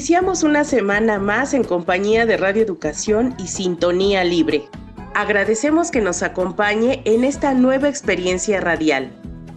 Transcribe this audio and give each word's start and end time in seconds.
Iniciamos 0.00 0.44
una 0.44 0.64
semana 0.64 1.18
más 1.18 1.52
en 1.52 1.62
compañía 1.62 2.24
de 2.24 2.38
Radio 2.38 2.62
Educación 2.62 3.34
y 3.36 3.48
Sintonía 3.48 4.24
Libre. 4.24 4.66
Agradecemos 5.14 5.90
que 5.90 6.00
nos 6.00 6.22
acompañe 6.22 7.02
en 7.04 7.22
esta 7.22 7.52
nueva 7.52 7.90
experiencia 7.90 8.62
radial. 8.62 9.12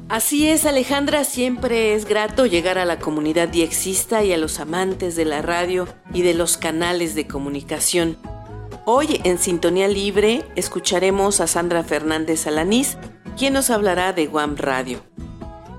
Así 0.10 0.50
es, 0.50 0.66
Alejandra, 0.66 1.24
siempre 1.24 1.94
es 1.94 2.04
grato 2.04 2.46
llegar 2.46 2.78
a 2.78 2.84
la 2.84 3.00
comunidad 3.00 3.48
diexista 3.48 4.22
y 4.26 4.34
a 4.34 4.38
los 4.38 4.60
amantes 4.60 5.16
de 5.16 5.24
la 5.24 5.42
radio 5.42 5.88
y 6.14 6.24
de 6.24 6.34
los 6.34 6.58
canales 6.58 7.16
de 7.16 7.26
comunicación. 7.26 8.18
Hoy 8.84 9.22
en 9.24 9.38
Sintonía 9.38 9.88
Libre 9.88 10.44
escucharemos 10.58 11.40
a 11.40 11.48
Sandra 11.48 11.86
Fernández 11.86 12.48
Alanís, 12.48 12.98
quien 13.38 13.54
nos 13.54 13.70
hablará 13.70 14.12
de 14.12 14.28
Guam 14.28 14.58
Radio. 14.58 15.00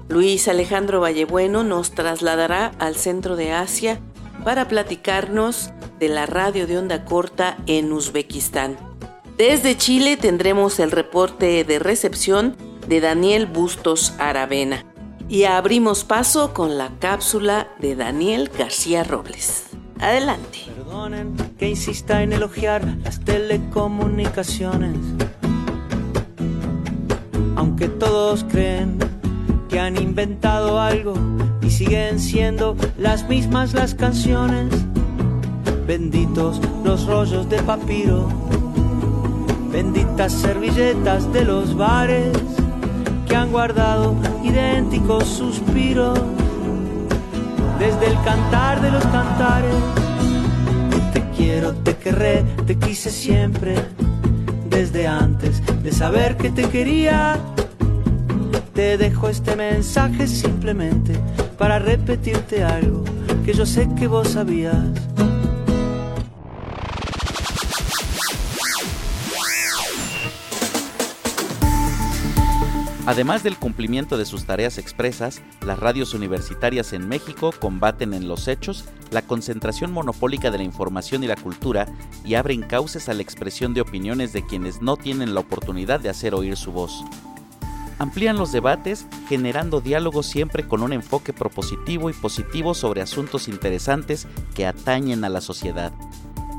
Luis 0.09 0.49
Alejandro 0.49 1.03
Vallebueno 1.03 1.65
nos 1.65 1.91
trasladará 1.91 2.73
al 2.79 2.97
centro 2.97 3.37
de 3.37 3.53
Asia 3.53 4.01
para 4.45 4.69
platicarnos 4.69 5.71
de 5.99 6.09
la 6.09 6.27
radio 6.27 6.67
de 6.67 6.79
onda 6.79 7.05
corta 7.05 7.57
en 7.67 7.93
Uzbekistán. 7.93 8.77
Desde 9.39 9.77
Chile 9.77 10.17
tendremos 10.17 10.79
el 10.79 10.91
reporte 10.91 11.65
de 11.65 11.79
recepción 11.79 12.57
de 12.87 13.01
Daniel 13.01 13.47
Bustos 13.47 14.15
Aravena. 14.19 14.85
Y 15.29 15.45
abrimos 15.45 16.05
paso 16.05 16.53
con 16.53 16.77
la 16.77 16.91
cápsula 17.01 17.69
de 17.81 17.97
Daniel 17.97 18.51
García 18.57 19.03
Robles. 19.03 19.65
Adelante. 19.99 20.59
Perdonen 20.67 21.35
que 21.59 21.71
insista 21.71 22.23
en 22.23 22.35
elogiar 22.35 22.85
las 23.03 23.21
telecomunicaciones. 23.21 24.99
Aunque 27.57 27.89
todos 27.89 28.45
creen 28.45 28.99
que 29.69 29.81
han 29.81 29.97
inventado 29.97 30.79
algo 30.79 31.15
y 31.65 31.71
siguen 31.71 32.21
siendo 32.21 32.77
las 32.99 33.29
mismas 33.29 33.73
las 33.73 33.95
canciones. 33.95 34.69
Benditos 35.87 36.61
los 36.85 37.07
rollos 37.07 37.49
de 37.49 37.63
papiro, 37.63 38.29
benditas 39.71 40.33
servilletas 40.33 41.33
de 41.33 41.45
los 41.45 41.77
bares 41.77 42.37
que 43.27 43.37
han 43.37 43.51
guardado 43.51 44.15
idénticos 44.43 45.25
suspiros 45.25 46.19
desde 47.79 48.07
el 48.07 48.23
cantar 48.23 48.81
de 48.81 48.91
los 48.91 49.05
cantares. 49.07 49.75
Te 51.13 51.23
quiero, 51.37 51.75
te 51.75 51.97
querré, 51.97 52.45
te 52.67 52.77
quise 52.77 53.11
siempre, 53.11 53.77
desde 54.69 55.07
antes 55.07 55.63
de 55.83 55.93
saber 55.93 56.37
que 56.37 56.51
te 56.51 56.69
quería. 56.69 57.39
Te 58.75 58.99
dejo 58.99 59.29
este 59.29 59.55
mensaje 59.55 60.27
simplemente 60.27 61.15
para 61.57 61.79
repetirte 61.79 62.65
algo 62.65 63.05
que 63.45 63.55
yo 63.55 63.65
sé 63.65 63.89
que 63.97 64.09
vos 64.09 64.31
sabías. 64.31 64.75
Además 73.07 73.45
del 73.45 73.59
cumplimiento 73.59 74.19
de 74.19 74.25
sus 74.25 74.45
tareas 74.45 74.79
expresas, 74.79 75.43
las 75.65 75.79
radios 75.79 76.13
universitarias 76.13 76.93
en 76.95 77.07
México 77.07 77.53
combaten 77.61 78.13
en 78.13 78.27
los 78.27 78.49
hechos 78.49 78.87
la 79.13 79.23
concentración 79.23 79.93
monopólica 79.93 80.51
de 80.51 80.59
la 80.59 80.65
información 80.65 81.23
y 81.23 81.29
la 81.29 81.37
cultura 81.37 81.87
y 82.25 82.35
abren 82.35 82.63
cauces 82.63 83.09
a 83.09 83.15
la 83.15 83.23
expresión 83.23 83.73
de 83.73 83.83
opiniones 83.83 84.33
de 84.33 84.45
quienes 84.45 84.83
no 84.83 84.97
tienen 84.97 85.35
la 85.35 85.41
oportunidad 85.41 86.01
de 86.01 86.09
hacer 86.09 86.35
oír 86.35 86.57
su 86.57 86.73
voz. 86.73 87.05
Amplían 87.99 88.37
los 88.37 88.53
debates 88.53 89.07
generando 89.29 89.81
diálogos 89.81 90.27
siempre 90.27 90.67
con 90.67 90.83
un 90.83 90.93
enfoque 90.93 91.33
propositivo 91.33 92.11
y 92.11 92.13
positivo 92.13 92.75
sobre 92.75 93.03
asuntos 93.03 93.49
interesantes 93.49 94.27
que 94.55 94.67
atañen 94.67 95.25
a 95.25 95.29
la 95.29 95.41
sociedad. 95.41 95.93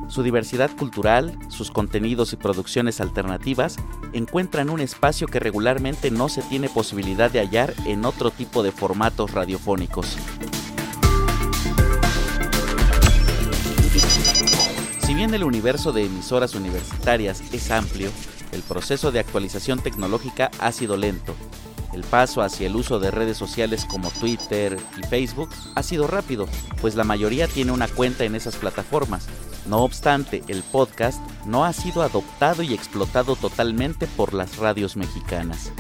Su 0.08 0.24
diversidad 0.24 0.72
cultural, 0.78 1.38
sus 1.50 1.72
contenidos 1.72 2.32
y 2.32 2.38
producciones 2.38 3.02
alternativas 3.02 3.78
encuentran 4.14 4.70
un 4.70 4.80
espacio 4.80 5.28
que 5.28 5.40
regularmente 5.40 6.12
no 6.12 6.30
se 6.30 6.42
tiene 6.44 6.70
posibilidad 6.70 7.30
de 7.32 7.40
hallar 7.40 7.74
en 7.86 8.06
otro 8.06 8.32
tipo 8.32 8.64
de 8.64 8.72
formatos 8.72 9.32
radiofónicos. 9.32 10.18
Si 15.06 15.14
bien 15.14 15.34
el 15.34 15.44
universo 15.44 15.92
de 15.92 16.06
emisoras 16.06 16.56
universitarias 16.56 17.44
es 17.54 17.70
amplio, 17.70 18.10
el 18.52 18.64
proceso 18.64 19.12
de 19.12 19.20
actualización 19.20 19.80
tecnológica 19.80 20.50
ha 20.60 20.72
sido 20.72 20.98
lento. 20.98 21.36
El 21.94 22.04
paso 22.04 22.42
hacia 22.42 22.68
el 22.68 22.76
uso 22.76 23.00
de 23.00 23.12
redes 23.12 23.38
sociales 23.38 23.86
como 23.86 24.10
Twitter 24.10 24.78
y 24.98 25.06
Facebook 25.06 25.50
ha 25.76 25.84
sido 25.84 26.08
rápido, 26.08 26.48
pues 26.82 26.96
la 26.96 27.04
mayoría 27.04 27.48
tiene 27.48 27.72
una 27.72 27.88
cuenta 27.88 28.24
en 28.24 28.34
esas 28.34 28.56
plataformas, 28.56 29.28
no 29.68 29.84
obstante, 29.84 30.44
el 30.48 30.62
podcast 30.62 31.20
no 31.46 31.66
ha 31.66 31.74
sido 31.74 32.04
adoptado 32.04 32.62
y 32.62 32.74
explotado 32.74 33.36
totalmente 33.36 34.06
por 34.06 34.34
las 34.34 34.58
radios 34.58 34.96
mexicanas. 34.96 35.72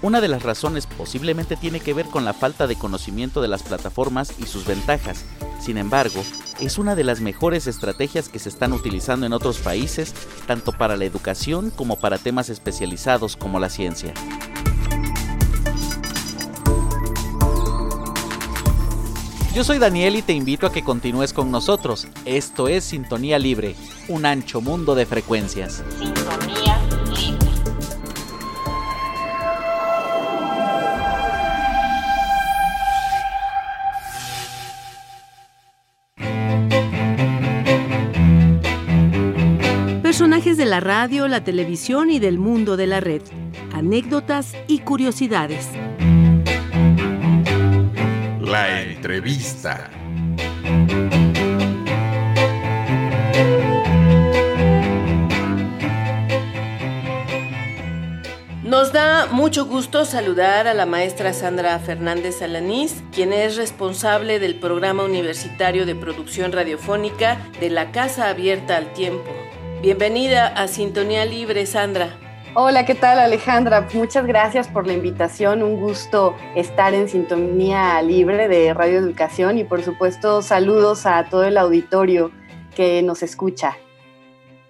Una 0.00 0.20
de 0.20 0.28
las 0.28 0.44
razones 0.44 0.86
posiblemente 0.86 1.56
tiene 1.56 1.80
que 1.80 1.92
ver 1.92 2.06
con 2.06 2.24
la 2.24 2.32
falta 2.32 2.66
de 2.66 2.76
conocimiento 2.76 3.42
de 3.42 3.48
las 3.48 3.62
plataformas 3.62 4.32
y 4.38 4.44
sus 4.44 4.64
ventajas. 4.64 5.24
Sin 5.60 5.76
embargo, 5.76 6.22
es 6.60 6.78
una 6.78 6.94
de 6.94 7.04
las 7.04 7.20
mejores 7.20 7.66
estrategias 7.66 8.28
que 8.28 8.38
se 8.38 8.48
están 8.48 8.72
utilizando 8.72 9.26
en 9.26 9.32
otros 9.32 9.58
países, 9.58 10.14
tanto 10.46 10.72
para 10.72 10.96
la 10.96 11.04
educación 11.04 11.70
como 11.70 11.96
para 11.96 12.18
temas 12.18 12.48
especializados 12.48 13.36
como 13.36 13.60
la 13.60 13.68
ciencia. 13.68 14.14
Yo 19.54 19.64
soy 19.64 19.78
Daniel 19.78 20.14
y 20.14 20.22
te 20.22 20.32
invito 20.32 20.68
a 20.68 20.72
que 20.72 20.84
continúes 20.84 21.32
con 21.32 21.50
nosotros. 21.50 22.06
Esto 22.24 22.68
es 22.68 22.84
Sintonía 22.84 23.40
Libre, 23.40 23.74
un 24.06 24.24
ancho 24.24 24.60
mundo 24.60 24.94
de 24.94 25.04
frecuencias. 25.04 25.82
Personajes 40.38 40.64
de 40.64 40.70
la 40.70 40.78
radio, 40.78 41.26
la 41.26 41.42
televisión 41.42 42.12
y 42.12 42.20
del 42.20 42.38
mundo 42.38 42.76
de 42.76 42.86
la 42.86 43.00
red. 43.00 43.22
Anécdotas 43.74 44.54
y 44.68 44.78
curiosidades. 44.78 45.66
La 48.40 48.82
entrevista. 48.82 49.90
Nos 58.62 58.92
da 58.92 59.26
mucho 59.32 59.66
gusto 59.66 60.04
saludar 60.04 60.68
a 60.68 60.74
la 60.74 60.86
maestra 60.86 61.32
Sandra 61.32 61.76
Fernández 61.80 62.42
Alanís, 62.42 63.02
quien 63.12 63.32
es 63.32 63.56
responsable 63.56 64.38
del 64.38 64.54
programa 64.60 65.02
universitario 65.02 65.84
de 65.84 65.96
producción 65.96 66.52
radiofónica 66.52 67.38
de 67.58 67.70
la 67.70 67.90
Casa 67.90 68.28
Abierta 68.28 68.76
al 68.76 68.92
Tiempo. 68.92 69.47
Bienvenida 69.80 70.48
a 70.48 70.66
Sintonía 70.66 71.24
Libre, 71.24 71.64
Sandra. 71.64 72.18
Hola, 72.54 72.84
¿qué 72.84 72.96
tal 72.96 73.20
Alejandra? 73.20 73.86
Muchas 73.94 74.26
gracias 74.26 74.66
por 74.66 74.88
la 74.88 74.92
invitación. 74.92 75.62
Un 75.62 75.80
gusto 75.80 76.34
estar 76.56 76.94
en 76.94 77.08
sintonía 77.08 78.02
libre 78.02 78.48
de 78.48 78.74
Radio 78.74 78.98
Educación 78.98 79.56
y 79.56 79.62
por 79.62 79.84
supuesto 79.84 80.42
saludos 80.42 81.06
a 81.06 81.28
todo 81.28 81.44
el 81.44 81.56
auditorio 81.56 82.32
que 82.74 83.02
nos 83.04 83.22
escucha. 83.22 83.76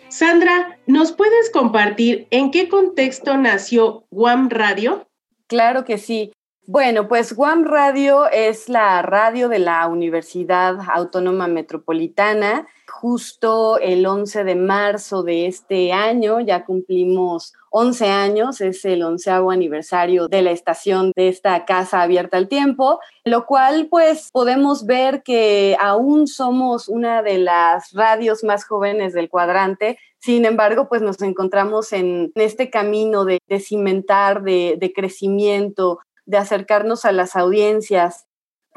Sandra, 0.08 0.78
¿nos 0.87 1.12
puedes 1.12 1.49
compartir 1.50 2.28
en 2.31 2.50
qué 2.50 2.69
contexto 2.69 3.38
nació 3.38 4.04
Guam 4.11 4.50
Radio? 4.50 5.08
Claro 5.46 5.87
que 5.87 5.96
sí. 5.96 6.32
Bueno, 6.66 7.08
pues 7.08 7.32
Guam 7.32 7.64
Radio 7.64 8.28
es 8.28 8.69
la 8.69 9.00
radio 9.00 9.49
de 9.49 9.58
la 9.58 9.87
Universidad 9.87 10.76
Autónoma 10.87 11.49
Metropolitana. 11.49 12.66
Justo 13.00 13.78
el 13.78 14.04
11 14.04 14.42
de 14.42 14.56
marzo 14.56 15.22
de 15.22 15.46
este 15.46 15.92
año 15.92 16.40
ya 16.40 16.64
cumplimos 16.64 17.52
11 17.70 18.08
años, 18.08 18.60
es 18.60 18.84
el 18.84 19.04
onceavo 19.04 19.52
aniversario 19.52 20.26
de 20.26 20.42
la 20.42 20.50
estación 20.50 21.12
de 21.14 21.28
esta 21.28 21.64
casa 21.64 22.02
abierta 22.02 22.38
al 22.38 22.48
tiempo, 22.48 22.98
lo 23.22 23.46
cual 23.46 23.86
pues 23.88 24.30
podemos 24.32 24.84
ver 24.84 25.22
que 25.22 25.76
aún 25.80 26.26
somos 26.26 26.88
una 26.88 27.22
de 27.22 27.38
las 27.38 27.92
radios 27.92 28.42
más 28.42 28.64
jóvenes 28.64 29.12
del 29.12 29.28
cuadrante. 29.28 29.96
Sin 30.18 30.44
embargo, 30.44 30.88
pues 30.88 31.00
nos 31.00 31.22
encontramos 31.22 31.92
en 31.92 32.32
este 32.34 32.68
camino 32.68 33.24
de, 33.24 33.38
cimentar, 33.60 34.42
de, 34.42 34.76
de 34.76 34.92
crecimiento, 34.92 36.00
de 36.26 36.38
acercarnos 36.38 37.04
a 37.04 37.12
las 37.12 37.36
audiencias. 37.36 38.27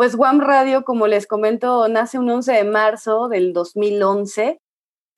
Pues 0.01 0.15
Guam 0.15 0.39
Radio, 0.39 0.83
como 0.83 1.05
les 1.05 1.27
comento, 1.27 1.87
nace 1.87 2.17
un 2.17 2.27
11 2.27 2.53
de 2.53 2.63
marzo 2.63 3.27
del 3.27 3.53
2011 3.53 4.59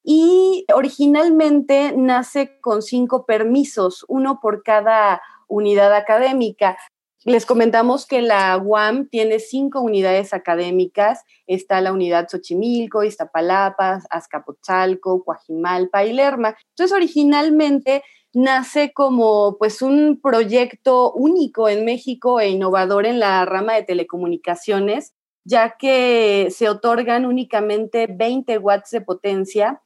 y 0.04 0.66
originalmente 0.74 1.94
nace 1.96 2.60
con 2.60 2.82
cinco 2.82 3.26
permisos, 3.26 4.04
uno 4.10 4.42
por 4.42 4.62
cada 4.62 5.22
unidad 5.48 5.96
académica. 5.96 6.78
Les 7.24 7.46
comentamos 7.46 8.06
que 8.06 8.22
la 8.22 8.58
UAM 8.58 9.08
tiene 9.08 9.40
cinco 9.40 9.80
unidades 9.80 10.34
académicas. 10.34 11.24
Está 11.48 11.80
la 11.80 11.94
unidad 11.94 12.28
Xochimilco, 12.28 13.06
Iztapalapa, 13.06 14.02
Azcapotzalco, 14.10 15.24
Coajimalpa 15.24 16.04
y 16.04 16.12
Lerma. 16.12 16.58
Entonces, 16.72 16.94
originalmente 16.94 18.04
nace 18.34 18.94
como 18.94 19.58
pues 19.58 19.82
un 19.82 20.20
proyecto 20.22 21.14
único 21.14 21.70
en 21.70 21.86
México 21.86 22.40
e 22.40 22.50
innovador 22.50 23.06
en 23.06 23.20
la 23.20 23.46
rama 23.46 23.76
de 23.76 23.84
telecomunicaciones, 23.84 25.14
ya 25.46 25.78
que 25.78 26.48
se 26.52 26.70
otorgan 26.70 27.26
únicamente 27.26 28.08
20 28.08 28.58
watts 28.58 28.92
de 28.92 29.02
potencia 29.02 29.82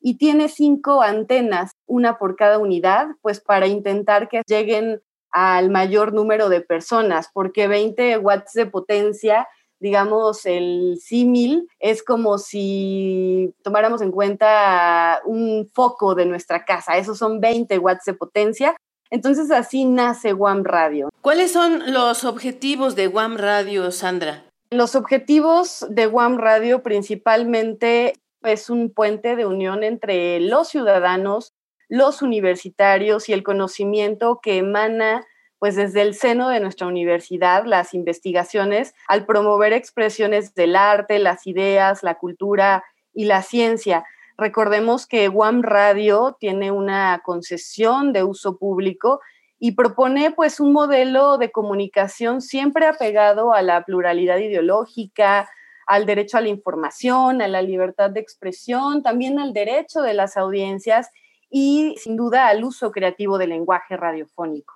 y 0.00 0.18
tiene 0.18 0.48
cinco 0.48 1.02
antenas, 1.02 1.72
una 1.86 2.18
por 2.18 2.36
cada 2.36 2.58
unidad, 2.58 3.08
pues 3.22 3.40
para 3.40 3.66
intentar 3.66 4.28
que 4.28 4.42
lleguen 4.46 5.02
al 5.30 5.70
mayor 5.70 6.12
número 6.12 6.48
de 6.48 6.60
personas, 6.60 7.28
porque 7.32 7.68
20 7.68 8.18
watts 8.18 8.52
de 8.52 8.66
potencia 8.66 9.48
digamos, 9.80 10.46
el 10.46 10.98
símil 11.00 11.68
es 11.78 12.02
como 12.02 12.38
si 12.38 13.54
tomáramos 13.62 14.00
en 14.02 14.10
cuenta 14.10 15.20
un 15.24 15.70
foco 15.72 16.14
de 16.14 16.26
nuestra 16.26 16.64
casa. 16.64 16.96
Esos 16.96 17.18
son 17.18 17.40
20 17.40 17.78
watts 17.78 18.04
de 18.04 18.14
potencia. 18.14 18.76
Entonces 19.10 19.50
así 19.50 19.84
nace 19.84 20.32
WAM 20.32 20.64
Radio. 20.64 21.10
¿Cuáles 21.20 21.52
son 21.52 21.92
los 21.92 22.24
objetivos 22.24 22.96
de 22.96 23.08
WAM 23.08 23.36
Radio, 23.36 23.92
Sandra? 23.92 24.44
Los 24.70 24.96
objetivos 24.96 25.86
de 25.88 26.08
WAM 26.08 26.38
Radio 26.38 26.82
principalmente 26.82 28.14
es 28.42 28.68
un 28.68 28.90
puente 28.90 29.36
de 29.36 29.46
unión 29.46 29.84
entre 29.84 30.40
los 30.40 30.68
ciudadanos, 30.68 31.52
los 31.88 32.20
universitarios 32.20 33.28
y 33.28 33.32
el 33.32 33.44
conocimiento 33.44 34.40
que 34.42 34.58
emana 34.58 35.24
pues 35.66 35.74
desde 35.74 36.02
el 36.02 36.14
seno 36.14 36.48
de 36.48 36.60
nuestra 36.60 36.86
universidad, 36.86 37.64
las 37.64 37.92
investigaciones, 37.92 38.94
al 39.08 39.26
promover 39.26 39.72
expresiones 39.72 40.54
del 40.54 40.76
arte, 40.76 41.18
las 41.18 41.44
ideas, 41.48 42.04
la 42.04 42.18
cultura 42.18 42.84
y 43.12 43.24
la 43.24 43.42
ciencia. 43.42 44.04
Recordemos 44.38 45.08
que 45.08 45.26
Guam 45.26 45.62
Radio 45.62 46.36
tiene 46.38 46.70
una 46.70 47.20
concesión 47.24 48.12
de 48.12 48.22
uso 48.22 48.58
público 48.58 49.20
y 49.58 49.72
propone 49.72 50.30
pues 50.30 50.60
un 50.60 50.72
modelo 50.72 51.36
de 51.36 51.50
comunicación 51.50 52.42
siempre 52.42 52.86
apegado 52.86 53.52
a 53.52 53.60
la 53.60 53.82
pluralidad 53.82 54.38
ideológica, 54.38 55.50
al 55.88 56.06
derecho 56.06 56.38
a 56.38 56.42
la 56.42 56.48
información, 56.48 57.42
a 57.42 57.48
la 57.48 57.60
libertad 57.60 58.10
de 58.10 58.20
expresión, 58.20 59.02
también 59.02 59.40
al 59.40 59.52
derecho 59.52 60.00
de 60.02 60.14
las 60.14 60.36
audiencias 60.36 61.10
y 61.50 61.96
sin 61.98 62.14
duda 62.14 62.46
al 62.46 62.62
uso 62.62 62.92
creativo 62.92 63.36
del 63.36 63.48
lenguaje 63.48 63.96
radiofónico. 63.96 64.75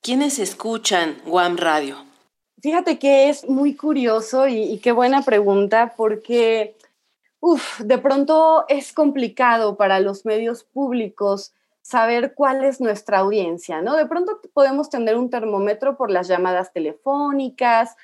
¿Quiénes 0.00 0.38
escuchan 0.38 1.16
Guam 1.26 1.56
Radio? 1.56 1.96
Fíjate 2.60 2.98
que 2.98 3.28
es 3.28 3.48
muy 3.48 3.76
curioso 3.76 4.48
y, 4.48 4.78
qué 4.78 4.92
buena 4.92 5.22
pregunta 5.22 5.94
porque, 5.96 6.76
uf, 7.40 7.80
de 7.80 7.98
pronto 7.98 8.64
es 8.68 8.92
complicado 8.92 9.76
para 9.76 10.00
los 10.00 10.24
medios 10.24 10.64
públicos 10.64 11.52
saber 11.82 12.34
cuál 12.34 12.64
es 12.64 12.80
nuestra 12.80 13.18
audiencia, 13.18 13.82
¿no? 13.82 13.96
De 13.96 14.06
pronto 14.06 14.40
podemos 14.52 14.88
tener 14.88 15.16
un 15.16 15.30
termómetro 15.30 15.96
por 15.96 16.10
las 16.10 16.28
llamadas 16.28 16.72
telefónicas, 16.72 17.96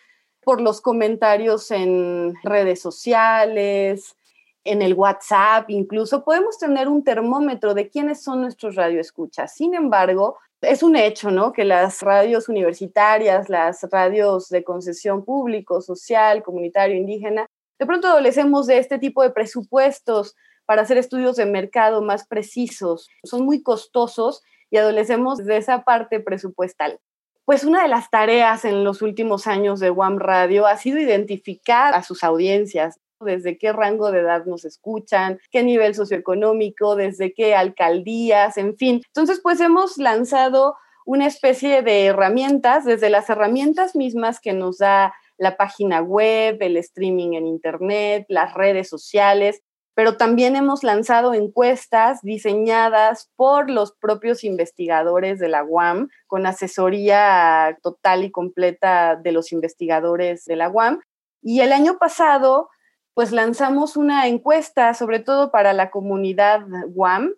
por 0.43 0.61
los 0.61 0.81
comentarios 0.81 1.70
en 1.70 2.35
redes 2.43 2.81
sociales, 2.81 4.17
en 4.64 4.82
el 4.82 4.94
WhatsApp, 4.94 5.69
incluso 5.69 6.25
podemos 6.25 6.58
tener 6.58 6.88
un 6.88 7.05
termómetro 7.05 7.75
de 7.75 7.88
quiénes 7.88 8.23
son 8.23 8.41
nuestros 8.41 8.75
radioescuchas. 8.75 9.55
Sin 9.55 9.75
embargo, 9.75 10.38
es 10.67 10.83
un 10.83 10.97
hecho, 10.97 11.31
¿no? 11.31 11.53
Que 11.53 11.65
las 11.65 12.03
radios 12.03 12.49
universitarias, 12.49 13.49
las 13.49 13.83
radios 13.91 14.49
de 14.49 14.65
concesión 14.65 15.25
público, 15.25 15.81
social, 15.81 16.43
comunitario, 16.43 16.97
indígena, 16.97 17.47
de 17.79 17.87
pronto 17.87 18.09
adolecemos 18.09 18.67
de 18.67 18.79
este 18.79 18.99
tipo 18.99 19.23
de 19.23 19.31
presupuestos 19.31 20.35
para 20.67 20.83
hacer 20.83 20.97
estudios 20.99 21.37
de 21.37 21.47
mercado 21.47 22.03
más 22.03 22.27
precisos. 22.27 23.09
Son 23.25 23.45
muy 23.45 23.63
costosos 23.63 24.43
y 24.71 24.79
adolecemos 24.79 25.39
de 25.39 25.57
esa 25.57 25.85
parte 25.85 26.21
presupuestal. 26.21 27.01
Pues 27.45 27.65
una 27.65 27.83
de 27.83 27.89
las 27.89 28.09
tareas 28.11 28.65
en 28.65 28.85
los 28.85 29.03
últimos 29.03 29.47
años 29.47 29.79
de 29.79 29.91
WAM 29.91 30.19
Radio 30.19 30.67
ha 30.67 30.77
sido 30.79 30.99
identificar 30.99 31.95
a 31.95 32.03
sus 32.03 32.25
audiencias, 32.25 32.99
desde 33.21 33.59
qué 33.59 33.73
rango 33.73 34.11
de 34.11 34.21
edad 34.21 34.45
nos 34.47 34.65
escuchan, 34.65 35.39
qué 35.51 35.63
nivel 35.63 35.95
socioeconómico, 35.95 36.97
desde 36.97 37.33
qué 37.33 37.55
alcaldías, 37.55 38.57
en 38.59 38.77
fin. 38.77 39.03
Entonces, 39.07 39.41
pues 39.43 39.61
hemos 39.61 39.99
lanzado 39.99 40.77
una 41.07 41.27
especie 41.27 41.83
de 41.83 42.07
herramientas, 42.07 42.85
desde 42.85 43.11
las 43.11 43.29
herramientas 43.29 43.95
mismas 43.95 44.41
que 44.41 44.53
nos 44.53 44.79
da 44.79 45.15
la 45.37 45.57
página 45.57 46.01
web, 46.01 46.59
el 46.61 46.77
streaming 46.77 47.35
en 47.35 47.47
Internet, 47.47 48.25
las 48.29 48.55
redes 48.55 48.89
sociales, 48.89 49.61
pero 49.95 50.17
también 50.17 50.57
hemos 50.57 50.83
lanzado 50.83 51.35
encuestas 51.35 52.21
diseñadas 52.23 53.31
por 53.37 53.71
los 53.71 53.93
propios 53.93 54.43
investigadores 54.43 55.39
de 55.39 55.49
la 55.49 55.63
UAM, 55.63 56.09
con 56.27 56.47
asesoría 56.47 57.79
total 57.83 58.25
y 58.25 58.31
completa 58.31 59.17
de 59.17 59.33
los 59.33 59.53
investigadores 59.53 60.45
de 60.47 60.57
la 60.57 60.69
UAM. 60.69 61.01
Y 61.43 61.61
el 61.61 61.73
año 61.73 61.99
pasado 61.99 62.71
pues 63.15 63.33
lanzamos 63.33 63.97
una 63.97 64.27
encuesta, 64.27 64.93
sobre 64.95 65.21
todo 65.21 65.51
para 65.51 65.73
la 65.73 65.91
comunidad 65.91 66.67
WAM, 66.89 67.33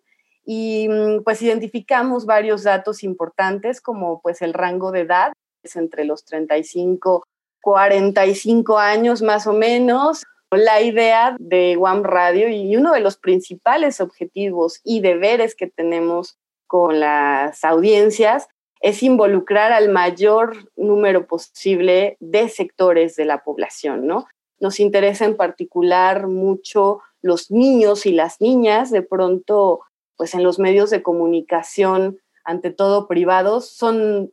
y 0.45 0.89
mm, 0.89 1.23
pues 1.25 1.43
identificamos 1.43 2.25
varios 2.25 2.63
datos 2.63 3.03
importantes 3.03 3.81
como 3.81 4.21
pues 4.23 4.43
el 4.43 4.55
rango 4.55 4.93
de 4.93 5.01
edad, 5.01 5.33
es 5.63 5.77
entre 5.77 6.05
los 6.05 6.25
35, 6.25 7.25
45 7.61 8.79
años 8.79 9.23
más 9.23 9.47
o 9.47 9.53
menos. 9.53 10.25
La 10.53 10.81
idea 10.81 11.37
de 11.41 11.77
WAM 11.77 12.05
Radio 12.05 12.49
y 12.49 12.77
uno 12.77 12.93
de 12.93 13.01
los 13.01 13.17
principales 13.17 14.01
objetivos 14.01 14.81
y 14.85 15.01
deberes 15.01 15.57
que 15.57 15.67
tenemos 15.67 16.39
con 16.69 17.01
las 17.01 17.65
audiencias 17.65 18.49
es 18.81 19.03
involucrar 19.03 19.73
al 19.73 19.89
mayor 19.89 20.71
número 20.77 21.27
posible 21.27 22.17
de 22.21 22.49
sectores 22.49 23.17
de 23.17 23.25
la 23.25 23.43
población, 23.43 24.07
¿no? 24.07 24.29
Nos 24.61 24.81
interesa 24.81 25.25
en 25.25 25.37
particular 25.37 26.27
mucho 26.27 27.01
los 27.23 27.51
niños 27.51 28.07
y 28.07 28.13
las 28.13 28.41
niñas, 28.41 28.91
de 28.91 29.03
pronto, 29.03 29.81
pues 30.17 30.35
en 30.35 30.43
los 30.43 30.59
medios 30.59 30.91
de 30.91 31.03
comunicación, 31.03 32.19
ante 32.45 32.71
todo 32.71 33.09
privados, 33.09 33.69
son 33.69 34.33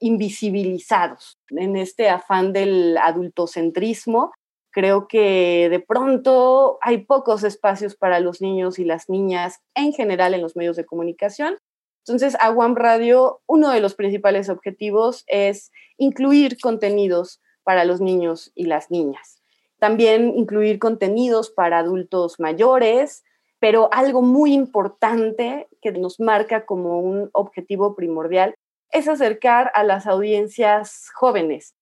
invisibilizados 0.00 1.38
en 1.48 1.76
este 1.76 2.08
afán 2.08 2.52
del 2.52 2.96
adultocentrismo. 2.98 4.32
Creo 4.70 5.08
que 5.08 5.68
de 5.70 5.80
pronto 5.80 6.78
hay 6.82 6.98
pocos 6.98 7.44
espacios 7.44 7.94
para 7.94 8.20
los 8.20 8.40
niños 8.40 8.78
y 8.78 8.84
las 8.84 9.08
niñas 9.08 9.60
en 9.74 9.92
general 9.92 10.34
en 10.34 10.42
los 10.42 10.56
medios 10.56 10.76
de 10.76 10.84
comunicación. 10.84 11.58
Entonces, 12.06 12.36
a 12.40 12.50
One 12.50 12.74
Radio, 12.76 13.40
uno 13.46 13.70
de 13.70 13.80
los 13.80 13.94
principales 13.94 14.48
objetivos 14.50 15.24
es 15.26 15.70
incluir 15.96 16.58
contenidos 16.60 17.40
para 17.62 17.84
los 17.84 18.00
niños 18.00 18.52
y 18.54 18.66
las 18.66 18.90
niñas. 18.90 19.43
También 19.78 20.32
incluir 20.36 20.78
contenidos 20.78 21.50
para 21.50 21.78
adultos 21.78 22.38
mayores, 22.38 23.24
pero 23.58 23.88
algo 23.92 24.22
muy 24.22 24.52
importante 24.52 25.68
que 25.80 25.92
nos 25.92 26.20
marca 26.20 26.66
como 26.66 27.00
un 27.00 27.30
objetivo 27.32 27.94
primordial 27.94 28.54
es 28.90 29.08
acercar 29.08 29.72
a 29.74 29.82
las 29.82 30.06
audiencias 30.06 31.08
jóvenes, 31.14 31.74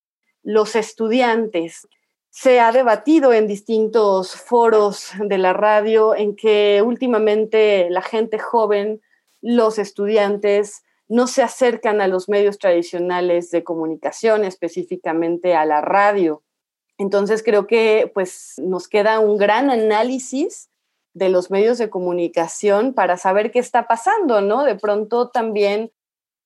los 0.42 0.76
estudiantes. 0.76 1.86
Se 2.30 2.60
ha 2.60 2.72
debatido 2.72 3.34
en 3.34 3.46
distintos 3.46 4.34
foros 4.34 5.10
de 5.18 5.38
la 5.38 5.52
radio 5.52 6.14
en 6.14 6.36
que 6.36 6.82
últimamente 6.84 7.90
la 7.90 8.00
gente 8.00 8.38
joven, 8.38 9.02
los 9.42 9.78
estudiantes, 9.78 10.82
no 11.08 11.26
se 11.26 11.42
acercan 11.42 12.00
a 12.00 12.08
los 12.08 12.30
medios 12.30 12.58
tradicionales 12.58 13.50
de 13.50 13.64
comunicación, 13.64 14.44
específicamente 14.44 15.54
a 15.54 15.66
la 15.66 15.82
radio. 15.82 16.42
Entonces 17.02 17.42
creo 17.42 17.66
que 17.66 18.08
pues 18.14 18.54
nos 18.58 18.86
queda 18.86 19.18
un 19.18 19.36
gran 19.36 19.70
análisis 19.70 20.70
de 21.14 21.30
los 21.30 21.50
medios 21.50 21.76
de 21.78 21.90
comunicación 21.90 22.94
para 22.94 23.16
saber 23.16 23.50
qué 23.50 23.58
está 23.58 23.88
pasando, 23.88 24.40
¿no? 24.40 24.62
De 24.62 24.76
pronto 24.76 25.28
también 25.28 25.90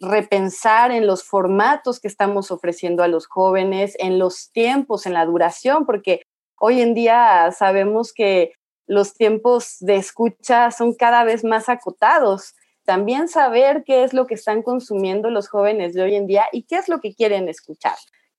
repensar 0.00 0.92
en 0.92 1.06
los 1.06 1.24
formatos 1.24 2.00
que 2.00 2.08
estamos 2.08 2.50
ofreciendo 2.50 3.02
a 3.02 3.08
los 3.08 3.26
jóvenes, 3.26 3.96
en 3.98 4.18
los 4.18 4.50
tiempos, 4.50 5.04
en 5.04 5.12
la 5.12 5.26
duración, 5.26 5.84
porque 5.84 6.22
hoy 6.58 6.80
en 6.80 6.94
día 6.94 7.52
sabemos 7.52 8.14
que 8.14 8.52
los 8.86 9.12
tiempos 9.12 9.76
de 9.80 9.96
escucha 9.96 10.70
son 10.70 10.94
cada 10.94 11.24
vez 11.24 11.44
más 11.44 11.68
acotados. 11.68 12.54
También 12.86 13.28
saber 13.28 13.84
qué 13.84 14.04
es 14.04 14.14
lo 14.14 14.26
que 14.26 14.34
están 14.34 14.62
consumiendo 14.62 15.28
los 15.28 15.48
jóvenes 15.48 15.92
de 15.92 16.02
hoy 16.02 16.14
en 16.14 16.26
día 16.26 16.46
y 16.50 16.62
qué 16.62 16.76
es 16.76 16.88
lo 16.88 17.00
que 17.00 17.14
quieren 17.14 17.50
escuchar. 17.50 17.96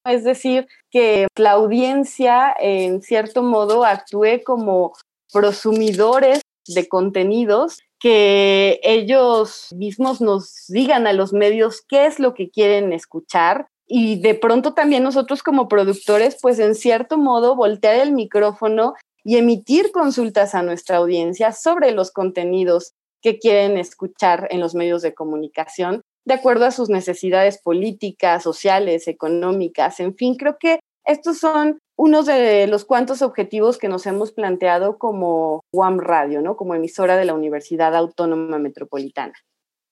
Es 0.08 0.24
decir, 0.24 0.68
que 0.90 1.28
la 1.36 1.52
audiencia 1.52 2.56
en 2.60 3.02
cierto 3.02 3.44
modo 3.44 3.86
actúe 3.86 4.44
como 4.46 4.94
prosumidores 5.32 6.42
de 6.68 6.88
contenidos 6.88 7.80
que 8.00 8.80
ellos 8.84 9.70
mismos 9.76 10.22
nos 10.22 10.66
digan 10.68 11.08
a 11.08 11.14
los 11.14 11.34
medios 11.34 11.82
qué 11.88 12.06
es 12.06 12.20
lo 12.20 12.34
que 12.34 12.50
quieren 12.50 12.94
escuchar 12.94 13.68
y 13.88 14.20
de 14.20 14.36
pronto 14.36 14.74
también 14.74 15.04
nosotros 15.04 15.42
como 15.42 15.68
productores, 15.68 16.38
pues 16.42 16.60
en 16.60 16.76
cierto 16.76 17.18
modo 17.18 17.56
voltear 17.56 17.96
el 17.96 18.12
micrófono 18.12 18.94
y 19.24 19.38
emitir 19.38 19.92
consultas 19.92 20.56
a 20.56 20.62
nuestra 20.62 20.98
audiencia 20.98 21.54
sobre 21.54 21.92
los 21.92 22.12
contenidos 22.12 22.94
que 23.22 23.40
quieren 23.40 23.78
escuchar 23.78 24.48
en 24.52 24.60
los 24.60 24.76
medios 24.76 25.02
de 25.02 25.14
comunicación, 25.14 26.02
de 26.28 26.34
acuerdo 26.34 26.66
a 26.66 26.72
sus 26.72 26.90
necesidades 26.90 27.58
políticas, 27.62 28.44
sociales, 28.44 29.08
económicas, 29.08 30.00
en 30.02 30.14
fin, 30.14 30.36
creo 30.36 30.58
que 30.60 30.82
estos 31.06 31.38
son 31.38 31.80
unos 31.98 32.26
de 32.26 32.68
los 32.68 32.84
cuantos 32.84 33.22
objetivos 33.22 33.78
que 33.78 33.88
nos 33.88 34.06
hemos 34.06 34.34
planteado 34.34 34.98
como 34.98 35.62
UAM 35.72 36.00
Radio, 36.00 36.42
¿no? 36.42 36.58
Como 36.58 36.76
emisora 36.76 37.16
de 37.16 37.24
la 37.24 37.34
Universidad 37.34 37.96
Autónoma 37.96 38.60
Metropolitana. 38.60 39.34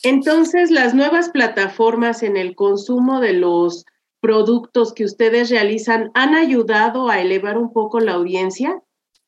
Entonces, 0.04 0.72
las 0.72 0.94
nuevas 0.94 1.30
plataformas 1.30 2.22
en 2.22 2.36
el 2.36 2.54
consumo 2.54 3.22
de 3.22 3.34
los 3.34 3.86
productos 4.20 4.94
que 4.94 5.06
ustedes 5.06 5.50
realizan 5.50 6.12
han 6.16 6.36
ayudado 6.36 7.10
a 7.10 7.22
elevar 7.22 7.58
un 7.58 7.72
poco 7.72 8.02
la 8.02 8.14
audiencia? 8.14 8.82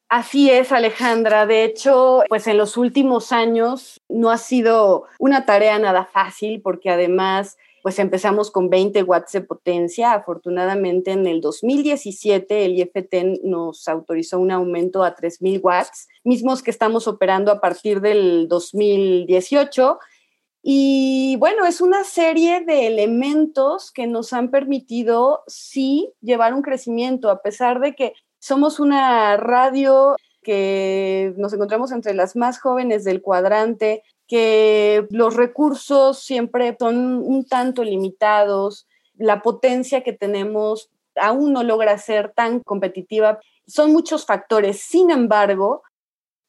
Así 0.10 0.50
es, 0.50 0.72
Alejandra. 0.72 1.46
De 1.46 1.66
hecho, 1.66 2.24
pues 2.30 2.48
en 2.48 2.58
los 2.58 2.78
últimos 2.78 3.34
años 3.34 4.02
no 4.08 4.30
ha 4.30 4.38
sido 4.38 5.04
una 5.20 5.46
tarea 5.46 5.78
nada 5.80 6.06
fácil 6.06 6.62
porque 6.62 6.90
además 6.90 7.58
pues 7.84 8.00
empezamos 8.00 8.50
con 8.50 8.70
20 8.70 9.04
watts 9.04 9.34
de 9.34 9.42
potencia. 9.42 10.14
Afortunadamente 10.14 11.12
en 11.12 11.28
el 11.28 11.42
2017 11.42 12.66
el 12.66 12.80
IFT 12.80 13.44
nos 13.44 13.88
autorizó 13.88 14.40
un 14.40 14.52
aumento 14.52 15.04
a 15.04 15.14
3000 15.14 15.60
watts, 15.62 16.08
mismos 16.24 16.64
que 16.64 16.72
estamos 16.72 17.08
operando 17.08 17.52
a 17.52 17.60
partir 17.60 18.00
del 18.00 18.48
2018. 18.48 20.00
Y 20.64 21.36
bueno, 21.40 21.66
es 21.66 21.80
una 21.82 22.04
serie 22.04 22.62
de 22.62 22.88
elementos 22.88 23.92
que 23.92 24.08
nos 24.08 24.34
han 24.34 24.52
permitido 24.52 25.44
sí 25.48 26.12
llevar 26.22 26.54
un 26.54 26.62
crecimiento, 26.62 27.30
a 27.30 27.42
pesar 27.42 27.80
de 27.80 27.94
que 27.94 28.14
somos 28.40 28.80
una 28.80 29.38
radio 29.38 30.16
que 30.44 31.34
nos 31.38 31.54
encontramos 31.54 31.92
entre 31.92 32.14
las 32.14 32.36
más 32.36 32.60
jóvenes 32.60 33.04
del 33.04 33.22
cuadrante, 33.22 34.04
que 34.28 35.08
los 35.10 35.36
recursos 35.36 36.20
siempre 36.20 36.76
son 36.80 37.22
un 37.24 37.46
tanto 37.46 37.84
limitados, 37.84 38.88
la 39.18 39.42
potencia 39.42 40.04
que 40.04 40.14
tenemos 40.14 40.90
aún 41.16 41.54
no 41.54 41.64
logra 41.64 41.98
ser 41.98 42.32
tan 42.34 42.60
competitiva. 42.62 43.40
Son 43.66 43.92
muchos 43.92 44.26
factores. 44.26 44.80
Sin 44.80 45.12
embargo, 45.12 45.84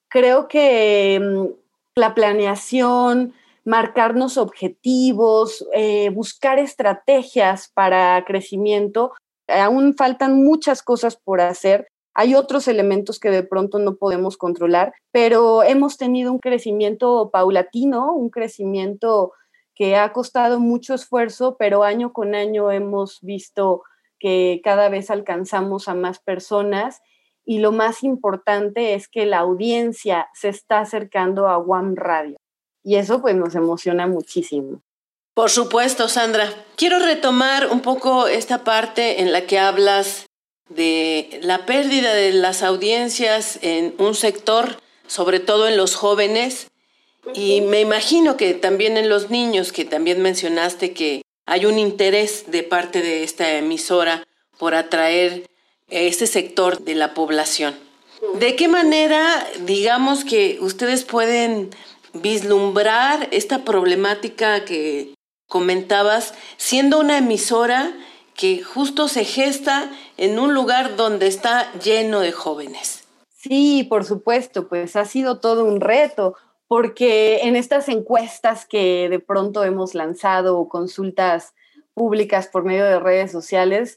creo 0.09 0.49
que 0.49 1.21
mm, 1.21 1.99
la 1.99 2.15
planeación, 2.15 3.35
marcarnos 3.65 4.39
objetivos, 4.39 5.67
eh, 5.75 6.11
buscar 6.11 6.59
estrategias 6.59 7.71
para 7.75 8.25
crecimiento, 8.27 9.13
aún 9.49 9.95
faltan 9.97 10.43
muchas 10.43 10.83
cosas 10.83 11.17
por 11.17 11.41
hacer. 11.41 11.89
Hay 12.15 12.35
otros 12.35 12.69
elementos 12.69 13.19
que 13.19 13.31
de 13.31 13.43
pronto 13.43 13.79
no 13.79 13.97
podemos 13.97 14.37
controlar, 14.37 14.93
pero 15.13 15.63
hemos 15.63 15.97
tenido 15.97 16.33
un 16.33 16.39
crecimiento 16.39 17.31
paulatino, 17.33 18.13
un 18.13 18.31
crecimiento 18.31 19.33
que 19.75 19.97
ha 19.97 20.13
costado 20.13 20.59
mucho 20.59 20.95
esfuerzo, 20.95 21.57
pero 21.57 21.85
año 21.85 22.13
con 22.13 22.35
año 22.35 22.73
hemos 22.73 23.21
visto 23.23 23.83
que 24.19 24.61
cada 24.65 24.89
vez 24.89 25.11
alcanzamos 25.11 25.87
a 25.89 25.95
más 25.95 26.19
personas. 26.19 27.01
Y 27.45 27.61
lo 27.61 27.73
más 27.73 28.03
importante 28.03 28.95
es 28.95 29.09
que 29.09 29.25
la 29.25 29.39
audiencia 29.39 30.29
se 30.35 30.49
está 30.49 30.81
acercando 30.81 31.49
a 31.49 31.59
One 31.59 31.95
Radio. 31.95 32.37
Y 32.83 32.97
eso 32.97 33.23
pues 33.23 33.37
nos 33.37 33.55
emociona 33.55 34.07
muchísimo. 34.07 34.83
Por 35.39 35.51
supuesto, 35.51 36.09
Sandra. 36.09 36.53
Quiero 36.75 36.99
retomar 36.99 37.69
un 37.71 37.81
poco 37.81 38.27
esta 38.27 38.65
parte 38.65 39.23
en 39.23 39.31
la 39.31 39.47
que 39.47 39.61
hablas 39.61 40.27
de 40.69 41.39
la 41.45 41.65
pérdida 41.65 42.13
de 42.13 42.33
las 42.33 42.65
audiencias 42.65 43.61
en 43.63 43.95
un 43.99 44.17
sector, 44.17 44.81
sobre 45.07 45.39
todo 45.39 45.69
en 45.69 45.77
los 45.77 45.95
jóvenes, 45.95 46.67
y 47.35 47.61
me 47.61 47.81
imagino 47.81 48.37
que 48.37 48.53
también 48.55 48.97
en 48.97 49.09
los 49.09 49.31
niños, 49.31 49.71
que 49.71 49.85
también 49.85 50.21
mencionaste 50.23 50.93
que 50.93 51.23
hay 51.47 51.67
un 51.67 51.79
interés 51.79 52.51
de 52.51 52.65
parte 52.65 53.01
de 53.01 53.23
esta 53.23 53.59
emisora 53.59 54.27
por 54.59 54.75
atraer 54.75 55.49
ese 55.87 56.27
sector 56.27 56.81
de 56.81 56.97
la 56.97 57.15
población. 57.15 57.79
¿De 58.41 58.57
qué 58.57 58.67
manera, 58.67 59.47
digamos 59.61 60.25
que 60.25 60.59
ustedes 60.61 61.05
pueden 61.05 61.71
vislumbrar 62.13 63.29
esta 63.31 63.65
problemática 63.65 64.65
que 64.65 65.15
comentabas, 65.49 66.35
siendo 66.57 67.01
una 67.01 67.19
emisora 67.19 67.93
que 68.35 68.63
justo 68.63 69.09
se 69.09 69.25
gesta 69.25 69.91
en 70.17 70.39
un 70.39 70.55
lugar 70.55 70.95
donde 70.97 71.27
está 71.27 71.73
lleno 71.81 72.21
de 72.21 72.31
jóvenes. 72.31 73.09
Sí, 73.35 73.85
por 73.89 74.05
supuesto, 74.05 74.69
pues 74.69 74.95
ha 74.95 75.05
sido 75.05 75.41
todo 75.41 75.65
un 75.65 75.81
reto, 75.81 76.37
porque 76.69 77.41
en 77.43 77.57
estas 77.57 77.89
encuestas 77.89 78.67
que 78.67 79.09
de 79.09 79.19
pronto 79.19 79.65
hemos 79.65 79.95
lanzado 79.95 80.59
o 80.59 80.69
consultas 80.69 81.55
públicas 81.95 82.47
por 82.47 82.65
medio 82.65 82.85
de 82.85 83.01
redes 83.01 83.33
sociales, 83.33 83.97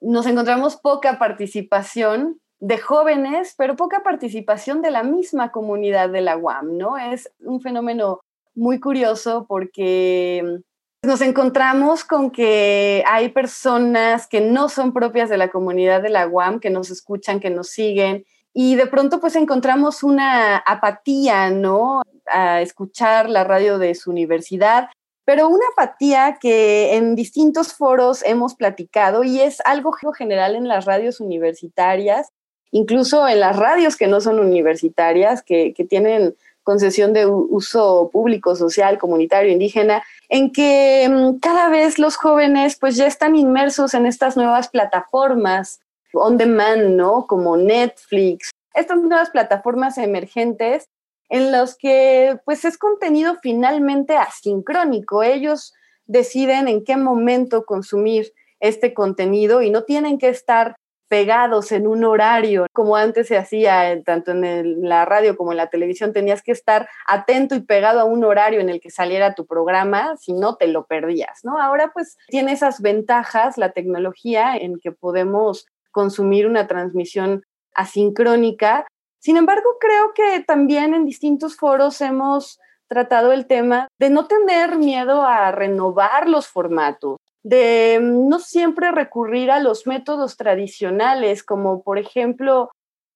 nos 0.00 0.26
encontramos 0.26 0.76
poca 0.76 1.18
participación 1.18 2.40
de 2.60 2.78
jóvenes, 2.78 3.54
pero 3.56 3.74
poca 3.74 4.02
participación 4.02 4.82
de 4.82 4.90
la 4.90 5.02
misma 5.02 5.50
comunidad 5.50 6.10
de 6.10 6.20
la 6.20 6.36
UAM, 6.36 6.76
¿no? 6.76 6.98
Es 6.98 7.32
un 7.40 7.60
fenómeno 7.60 8.20
muy 8.54 8.78
curioso 8.78 9.46
porque 9.48 10.60
nos 11.02 11.22
encontramos 11.22 12.04
con 12.04 12.30
que 12.30 13.02
hay 13.06 13.30
personas 13.30 14.26
que 14.26 14.40
no 14.40 14.68
son 14.68 14.92
propias 14.92 15.30
de 15.30 15.38
la 15.38 15.48
comunidad 15.48 16.02
de 16.02 16.10
la 16.10 16.28
UAM, 16.28 16.60
que 16.60 16.70
nos 16.70 16.90
escuchan, 16.90 17.40
que 17.40 17.50
nos 17.50 17.70
siguen, 17.70 18.26
y 18.52 18.74
de 18.74 18.86
pronto 18.86 19.20
pues 19.20 19.36
encontramos 19.36 20.02
una 20.02 20.58
apatía, 20.58 21.50
¿no? 21.50 22.02
A 22.26 22.60
escuchar 22.60 23.30
la 23.30 23.44
radio 23.44 23.78
de 23.78 23.94
su 23.94 24.10
universidad, 24.10 24.88
pero 25.24 25.48
una 25.48 25.64
apatía 25.72 26.38
que 26.40 26.96
en 26.96 27.14
distintos 27.14 27.72
foros 27.72 28.22
hemos 28.24 28.54
platicado 28.54 29.24
y 29.24 29.40
es 29.40 29.60
algo 29.64 29.92
general 29.92 30.54
en 30.54 30.68
las 30.68 30.84
radios 30.84 31.20
universitarias, 31.20 32.30
incluso 32.72 33.26
en 33.26 33.40
las 33.40 33.56
radios 33.56 33.96
que 33.96 34.06
no 34.06 34.20
son 34.20 34.38
universitarias, 34.38 35.42
que, 35.42 35.72
que 35.72 35.84
tienen 35.84 36.34
concesión 36.62 37.12
de 37.12 37.26
uso 37.26 38.10
público, 38.12 38.54
social, 38.56 38.98
comunitario, 38.98 39.52
indígena, 39.52 40.02
en 40.28 40.52
que 40.52 41.08
mm, 41.08 41.38
cada 41.38 41.68
vez 41.68 41.98
los 41.98 42.16
jóvenes 42.16 42.76
pues 42.78 42.96
ya 42.96 43.06
están 43.06 43.36
inmersos 43.36 43.94
en 43.94 44.06
estas 44.06 44.36
nuevas 44.36 44.68
plataformas 44.68 45.80
on 46.12 46.36
demand, 46.36 46.96
¿no? 46.96 47.26
Como 47.26 47.56
Netflix, 47.56 48.50
estas 48.74 48.98
nuevas 48.98 49.30
plataformas 49.30 49.98
emergentes 49.98 50.84
en 51.28 51.52
los 51.52 51.76
que 51.76 52.38
pues 52.44 52.64
es 52.64 52.76
contenido 52.76 53.36
finalmente 53.40 54.16
asincrónico. 54.16 55.22
Ellos 55.22 55.74
deciden 56.06 56.68
en 56.68 56.84
qué 56.84 56.96
momento 56.96 57.64
consumir 57.64 58.32
este 58.58 58.92
contenido 58.92 59.62
y 59.62 59.70
no 59.70 59.84
tienen 59.84 60.18
que 60.18 60.28
estar 60.28 60.76
pegados 61.10 61.72
en 61.72 61.88
un 61.88 62.04
horario, 62.04 62.66
como 62.72 62.94
antes 62.94 63.26
se 63.26 63.36
hacía 63.36 64.00
tanto 64.04 64.30
en 64.30 64.88
la 64.88 65.04
radio 65.04 65.36
como 65.36 65.50
en 65.50 65.56
la 65.56 65.68
televisión, 65.68 66.12
tenías 66.12 66.40
que 66.40 66.52
estar 66.52 66.88
atento 67.04 67.56
y 67.56 67.60
pegado 67.62 67.98
a 67.98 68.04
un 68.04 68.22
horario 68.22 68.60
en 68.60 68.68
el 68.68 68.80
que 68.80 68.90
saliera 68.90 69.34
tu 69.34 69.44
programa, 69.44 70.16
si 70.18 70.32
no 70.32 70.54
te 70.54 70.68
lo 70.68 70.86
perdías, 70.86 71.40
¿no? 71.42 71.60
Ahora 71.60 71.90
pues 71.92 72.16
tiene 72.28 72.52
esas 72.52 72.80
ventajas 72.80 73.58
la 73.58 73.72
tecnología 73.72 74.56
en 74.56 74.78
que 74.78 74.92
podemos 74.92 75.66
consumir 75.90 76.46
una 76.46 76.68
transmisión 76.68 77.42
asincrónica. 77.74 78.86
Sin 79.18 79.36
embargo, 79.36 79.68
creo 79.80 80.12
que 80.14 80.44
también 80.44 80.94
en 80.94 81.06
distintos 81.06 81.56
foros 81.56 82.00
hemos 82.02 82.60
tratado 82.86 83.32
el 83.32 83.46
tema 83.46 83.88
de 83.98 84.10
no 84.10 84.28
tener 84.28 84.76
miedo 84.76 85.22
a 85.22 85.50
renovar 85.50 86.28
los 86.28 86.46
formatos, 86.46 87.18
de 87.42 87.98
no 88.02 88.38
siempre 88.38 88.92
recurrir 88.92 89.50
a 89.50 89.60
los 89.60 89.86
métodos 89.86 90.36
tradicionales, 90.36 91.42
como 91.42 91.82
por 91.82 91.98
ejemplo 91.98 92.70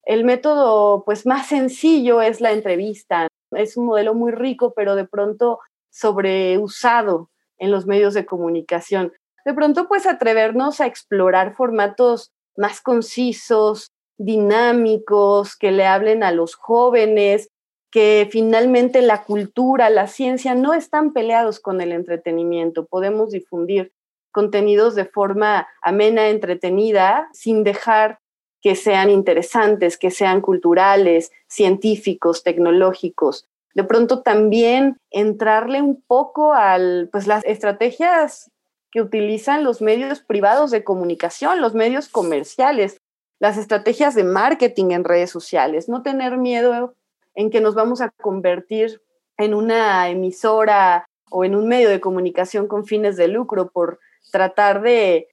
el 0.04 0.24
método 0.24 1.04
pues 1.04 1.26
más 1.26 1.46
sencillo 1.46 2.22
es 2.22 2.40
la 2.40 2.52
entrevista. 2.52 3.28
Es 3.52 3.76
un 3.76 3.86
modelo 3.86 4.14
muy 4.14 4.32
rico, 4.32 4.72
pero 4.74 4.96
de 4.96 5.06
pronto 5.06 5.60
sobreusado 5.90 7.30
en 7.58 7.70
los 7.70 7.86
medios 7.86 8.14
de 8.14 8.26
comunicación. 8.26 9.12
De 9.44 9.54
pronto 9.54 9.88
pues 9.88 10.06
atrevernos 10.06 10.80
a 10.80 10.86
explorar 10.86 11.54
formatos 11.54 12.32
más 12.56 12.80
concisos, 12.80 13.88
dinámicos, 14.16 15.56
que 15.56 15.72
le 15.72 15.86
hablen 15.86 16.22
a 16.22 16.32
los 16.32 16.54
jóvenes, 16.54 17.48
que 17.90 18.28
finalmente 18.30 19.02
la 19.02 19.22
cultura, 19.22 19.88
la 19.90 20.08
ciencia 20.08 20.54
no 20.54 20.74
están 20.74 21.12
peleados 21.12 21.60
con 21.60 21.80
el 21.80 21.92
entretenimiento. 21.92 22.86
Podemos 22.86 23.30
difundir 23.30 23.92
contenidos 24.34 24.96
de 24.96 25.04
forma 25.04 25.68
amena, 25.80 26.28
entretenida, 26.28 27.28
sin 27.32 27.62
dejar 27.62 28.18
que 28.60 28.74
sean 28.74 29.08
interesantes, 29.08 29.96
que 29.96 30.10
sean 30.10 30.40
culturales, 30.40 31.30
científicos, 31.48 32.42
tecnológicos. 32.42 33.46
De 33.74 33.84
pronto 33.84 34.22
también 34.22 34.98
entrarle 35.10 35.80
un 35.80 36.02
poco 36.02 36.52
a 36.52 36.76
pues 37.12 37.26
las 37.28 37.44
estrategias 37.44 38.50
que 38.90 39.00
utilizan 39.00 39.62
los 39.62 39.80
medios 39.80 40.20
privados 40.20 40.70
de 40.72 40.82
comunicación, 40.82 41.60
los 41.60 41.74
medios 41.74 42.08
comerciales, 42.08 43.00
las 43.38 43.56
estrategias 43.56 44.14
de 44.16 44.24
marketing 44.24 44.90
en 44.90 45.04
redes 45.04 45.30
sociales, 45.30 45.88
no 45.88 46.02
tener 46.02 46.38
miedo 46.38 46.94
en 47.34 47.50
que 47.50 47.60
nos 47.60 47.74
vamos 47.74 48.00
a 48.00 48.10
convertir 48.10 49.00
en 49.36 49.54
una 49.54 50.08
emisora 50.08 51.06
o 51.30 51.44
en 51.44 51.54
un 51.54 51.68
medio 51.68 51.88
de 51.88 52.00
comunicación 52.00 52.66
con 52.66 52.84
fines 52.84 53.16
de 53.16 53.28
lucro 53.28 53.70
por 53.70 54.00
tratar 54.30 54.82
de, 54.82 55.28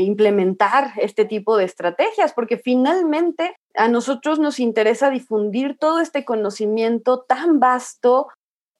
implementar 0.00 0.92
este 0.96 1.24
tipo 1.24 1.56
de 1.56 1.64
estrategias, 1.64 2.32
porque 2.32 2.56
finalmente 2.56 3.56
a 3.74 3.88
nosotros 3.88 4.38
nos 4.38 4.60
interesa 4.60 5.10
difundir 5.10 5.76
todo 5.78 6.00
este 6.00 6.24
conocimiento 6.24 7.22
tan 7.22 7.60
vasto, 7.60 8.28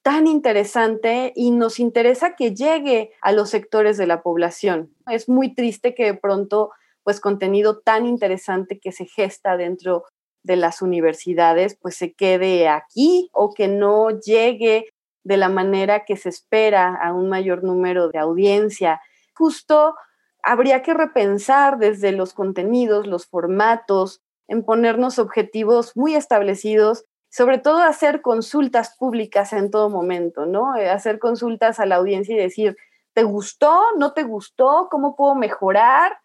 tan 0.02 0.26
interesante 0.26 1.32
y 1.34 1.50
nos 1.50 1.80
interesa 1.80 2.36
que 2.36 2.54
llegue 2.54 3.12
a 3.20 3.32
los 3.32 3.50
sectores 3.50 3.96
de 3.96 4.06
la 4.06 4.22
población. 4.22 4.94
Es 5.10 5.28
muy 5.28 5.54
triste 5.54 5.94
que 5.94 6.04
de 6.04 6.14
pronto, 6.14 6.70
pues 7.02 7.20
contenido 7.20 7.78
tan 7.78 8.06
interesante 8.06 8.78
que 8.78 8.92
se 8.92 9.06
gesta 9.06 9.56
dentro 9.56 10.04
de 10.42 10.56
las 10.56 10.82
universidades 10.82 11.76
pues 11.80 11.96
se 11.96 12.14
quede 12.14 12.68
aquí 12.68 13.28
o 13.32 13.52
que 13.52 13.68
no 13.68 14.10
llegue 14.10 14.86
de 15.24 15.36
la 15.36 15.48
manera 15.48 16.04
que 16.04 16.16
se 16.16 16.30
espera 16.30 16.94
a 16.94 17.12
un 17.12 17.28
mayor 17.28 17.62
número 17.62 18.08
de 18.08 18.18
audiencia. 18.18 19.00
Justo 19.38 19.94
habría 20.42 20.82
que 20.82 20.94
repensar 20.94 21.78
desde 21.78 22.10
los 22.10 22.34
contenidos, 22.34 23.06
los 23.06 23.26
formatos, 23.26 24.20
en 24.48 24.64
ponernos 24.64 25.20
objetivos 25.20 25.96
muy 25.96 26.16
establecidos, 26.16 27.04
sobre 27.30 27.58
todo 27.58 27.78
hacer 27.78 28.20
consultas 28.20 28.96
públicas 28.98 29.52
en 29.52 29.70
todo 29.70 29.90
momento, 29.90 30.46
¿no? 30.46 30.74
Eh, 30.76 30.90
hacer 30.90 31.20
consultas 31.20 31.78
a 31.78 31.86
la 31.86 31.96
audiencia 31.96 32.34
y 32.34 32.38
decir, 32.38 32.76
¿te 33.12 33.22
gustó? 33.22 33.78
¿No 33.96 34.12
te 34.12 34.24
gustó? 34.24 34.88
¿Cómo 34.90 35.14
puedo 35.14 35.36
mejorar? 35.36 36.18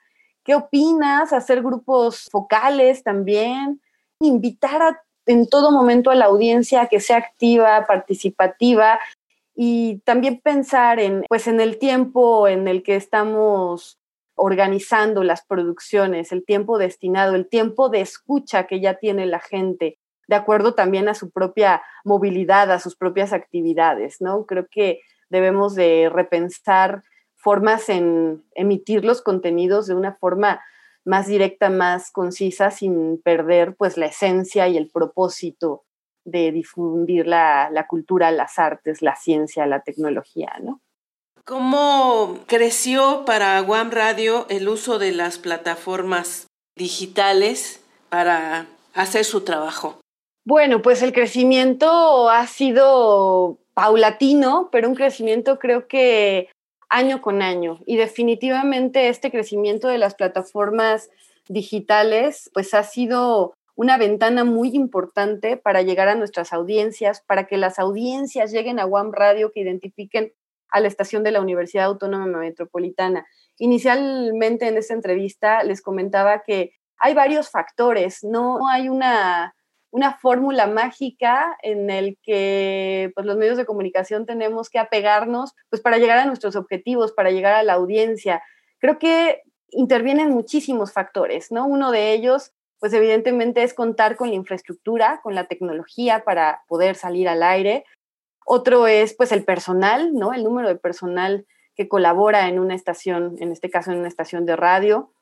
¿Qué 0.43 0.55
opinas? 0.55 1.34
Hacer 1.34 1.62
grupos 1.62 2.29
focales 2.32 3.03
también, 3.03 3.79
invitar 4.20 5.01
en 5.27 5.48
todo 5.48 5.72
momento 5.72 6.10
a 6.10 6.15
la 6.15 6.25
audiencia 6.25 6.82
a 6.82 6.88
que 6.88 7.00
sea 7.00 7.17
activa, 7.17 7.86
participativa 7.86 9.00
y 9.56 10.00
también 10.00 10.42
pensar 10.42 11.00
en, 11.00 11.24
pues, 11.28 11.48
en 11.48 11.60
el 11.60 11.78
tiempo 11.78 12.48
en 12.48 12.68
el 12.68 12.84
que 12.84 12.96
estamos 12.96 14.00
organizando 14.36 15.24
las 15.24 15.46
producciones, 15.46 16.32
el 16.32 16.44
tiempo 16.44 16.78
destinado, 16.78 17.36
el 17.36 17.48
tiempo 17.48 17.90
de 17.90 18.02
escucha 18.02 18.66
que 18.66 18.80
ya 18.82 18.96
tiene 18.96 19.26
la 19.28 19.40
gente, 19.40 20.00
de 20.28 20.36
acuerdo 20.36 20.74
también 20.74 21.08
a 21.08 21.14
su 21.14 21.30
propia 21.30 21.84
movilidad, 22.04 22.72
a 22.72 22.80
sus 22.80 22.96
propias 22.96 23.32
actividades, 23.32 24.22
¿no? 24.22 24.46
Creo 24.46 24.68
que 24.70 25.02
debemos 25.30 25.76
de 25.76 26.10
repensar 26.12 27.04
formas 27.36 27.90
en 27.90 28.44
emitir 28.56 29.06
los 29.06 29.22
contenidos 29.22 29.86
de 29.86 29.96
una 29.96 30.14
forma 30.16 30.62
más 31.06 31.28
directa, 31.28 31.70
más 31.70 32.12
concisa, 32.12 32.72
sin 32.72 33.22
perder 33.22 33.76
pues 33.76 33.98
la 33.98 34.06
esencia 34.08 34.68
y 34.68 34.78
el 34.78 34.89
propósito 34.89 35.84
de 36.26 36.52
difundir 36.52 37.28
la, 37.28 37.70
la 37.72 37.88
cultura, 37.88 38.32
las 38.32 38.60
artes, 38.60 39.02
la 39.02 39.16
ciencia, 39.16 39.66
la 39.66 39.82
tecnología, 39.82 40.54
¿no? 40.62 40.82
¿Cómo 41.46 42.40
creció 42.48 43.26
para 43.26 43.60
Guam 43.60 43.92
Radio 43.92 44.46
el 44.50 44.70
uso 44.70 44.98
de 44.98 45.12
las 45.12 45.38
plataformas 45.38 46.48
digitales 46.78 47.84
para 48.10 48.68
hacer 48.94 49.26
su 49.26 49.42
trabajo? 49.42 50.00
Bueno, 50.46 50.82
pues 50.82 51.02
el 51.02 51.12
crecimiento 51.12 52.30
ha 52.30 52.48
sido 52.48 53.58
paulatino, 53.74 54.70
pero 54.72 54.88
un 54.88 54.96
crecimiento 54.96 55.60
creo 55.60 55.88
que 55.88 56.50
año 56.90 57.22
con 57.22 57.42
año. 57.42 57.80
Y 57.86 57.98
definitivamente 57.98 59.10
este 59.10 59.32
crecimiento 59.32 59.88
de 59.88 59.98
las 59.98 60.16
plataformas 60.16 61.10
digitales, 61.48 62.50
pues 62.54 62.74
ha 62.74 62.84
sido 62.84 63.54
una 63.76 63.98
ventana 63.98 64.44
muy 64.44 64.70
importante 64.76 65.58
para 65.58 65.82
llegar 65.82 66.08
a 66.08 66.16
nuestras 66.16 66.54
audiencias, 66.54 67.22
para 67.28 67.48
que 67.48 67.58
las 67.58 67.80
audiencias 67.80 68.52
lleguen 68.52 68.80
a 68.80 68.86
WAM 68.86 69.12
Radio, 69.12 69.52
que 69.52 69.62
identifiquen 69.62 70.34
a 70.70 70.80
la 70.80 70.88
estación 70.88 71.24
de 71.24 71.32
la 71.32 71.42
Universidad 71.42 71.86
Autónoma 71.86 72.26
Metropolitana. 72.26 73.26
Inicialmente 73.58 74.68
en 74.68 74.78
esta 74.78 74.94
entrevista 74.94 75.64
les 75.64 75.82
comentaba 75.82 76.44
que 76.44 76.74
hay 76.98 77.14
varios 77.14 77.50
factores, 77.50 78.24
no 78.24 78.68
hay 78.68 78.90
una 78.90 79.54
una 79.94 80.18
fórmula 80.18 80.66
mágica 80.66 81.56
en 81.62 81.92
el 81.92 82.18
que 82.24 83.12
pues, 83.14 83.28
los 83.28 83.38
medios 83.38 83.58
de 83.58 83.66
comunicación 83.66 84.26
tenemos 84.26 84.72
que 84.72 84.80
apegarnos 84.80 85.54
pues, 85.70 85.84
para 85.84 86.00
llegar 86.00 86.18
a 86.18 86.26
nuestros 86.26 86.56
objetivos, 86.56 87.12
para 87.12 87.30
llegar 87.30 87.54
a 87.54 87.62
la 87.62 87.74
audiencia. 87.74 88.42
Creo 88.80 88.98
que 88.98 89.44
intervienen 89.70 90.32
muchísimos 90.32 90.92
factores, 90.94 91.52
¿no? 91.52 91.68
Uno 91.68 91.92
de 91.92 92.12
ellos, 92.12 92.54
pues 92.84 92.91
evidentemente 92.91 93.63
es 93.63 93.74
contar 93.74 94.17
con 94.17 94.28
la 94.28 94.36
infraestructura, 94.36 95.22
con 95.24 95.36
la 95.36 95.46
tecnología 95.46 96.26
para 96.26 96.63
poder 96.67 96.98
salir 96.98 97.30
al 97.30 97.41
aire. 97.41 97.86
Otro 98.46 98.88
es 98.88 99.13
pues 99.13 99.32
el 99.32 99.46
personal, 99.46 100.13
¿no? 100.13 100.34
El 100.34 100.43
número 100.43 100.67
de 100.67 100.76
personal 100.76 101.46
que 101.78 101.88
colabora 101.88 102.50
en 102.50 102.60
una 102.60 102.76
estación, 102.76 103.38
en 103.39 103.54
este 103.54 103.69
caso 103.69 103.93
en 103.93 104.00
una 104.00 104.10
estación 104.10 104.46
de 104.46 104.58
radio 104.58 105.13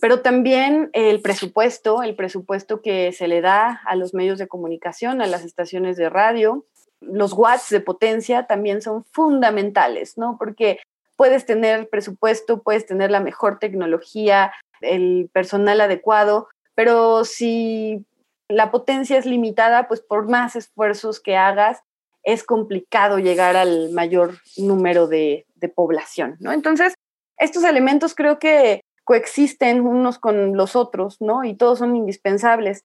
pero 0.00 0.22
también 0.22 0.90
el 0.92 1.22
presupuesto, 1.22 2.02
el 2.02 2.16
presupuesto 2.16 2.82
que 2.82 3.12
se 3.12 3.28
le 3.28 3.40
da 3.40 3.80
a 3.86 3.94
los 3.94 4.12
medios 4.12 4.40
de 4.40 4.48
comunicación, 4.48 5.22
a 5.22 5.28
las 5.28 5.44
estaciones 5.44 5.96
de 5.96 6.10
radio, 6.10 6.66
los 7.00 7.32
watts 7.32 7.70
de 7.70 7.80
potencia 7.80 8.48
también 8.48 8.82
son 8.82 9.04
fundamentales, 9.12 10.18
¿no? 10.18 10.36
Porque 10.36 10.80
puedes 11.14 11.46
tener 11.46 11.88
presupuesto, 11.88 12.60
puedes 12.60 12.86
tener 12.86 13.12
la 13.12 13.20
mejor 13.20 13.60
tecnología, 13.60 14.52
el 14.80 15.30
personal 15.32 15.80
adecuado, 15.80 16.48
pero 16.74 17.24
si 17.24 18.04
la 18.48 18.70
potencia 18.70 19.18
es 19.18 19.26
limitada, 19.26 19.88
pues 19.88 20.00
por 20.00 20.28
más 20.28 20.56
esfuerzos 20.56 21.20
que 21.20 21.36
hagas, 21.36 21.82
es 22.24 22.42
complicado 22.42 23.18
llegar 23.18 23.56
al 23.56 23.90
mayor 23.90 24.38
número 24.56 25.06
de, 25.06 25.46
población, 25.74 26.36
¿no? 26.40 26.52
Entonces, 26.52 26.92
estos 27.38 27.64
elementos 27.64 28.14
creo 28.14 28.38
que 28.38 28.82
coexisten 29.04 29.80
unos 29.80 30.18
con 30.18 30.58
los 30.58 30.76
otros, 30.76 31.22
¿no? 31.22 31.42
Y 31.42 31.54
todos 31.54 31.78
son 31.78 31.96
indispensables. 31.96 32.84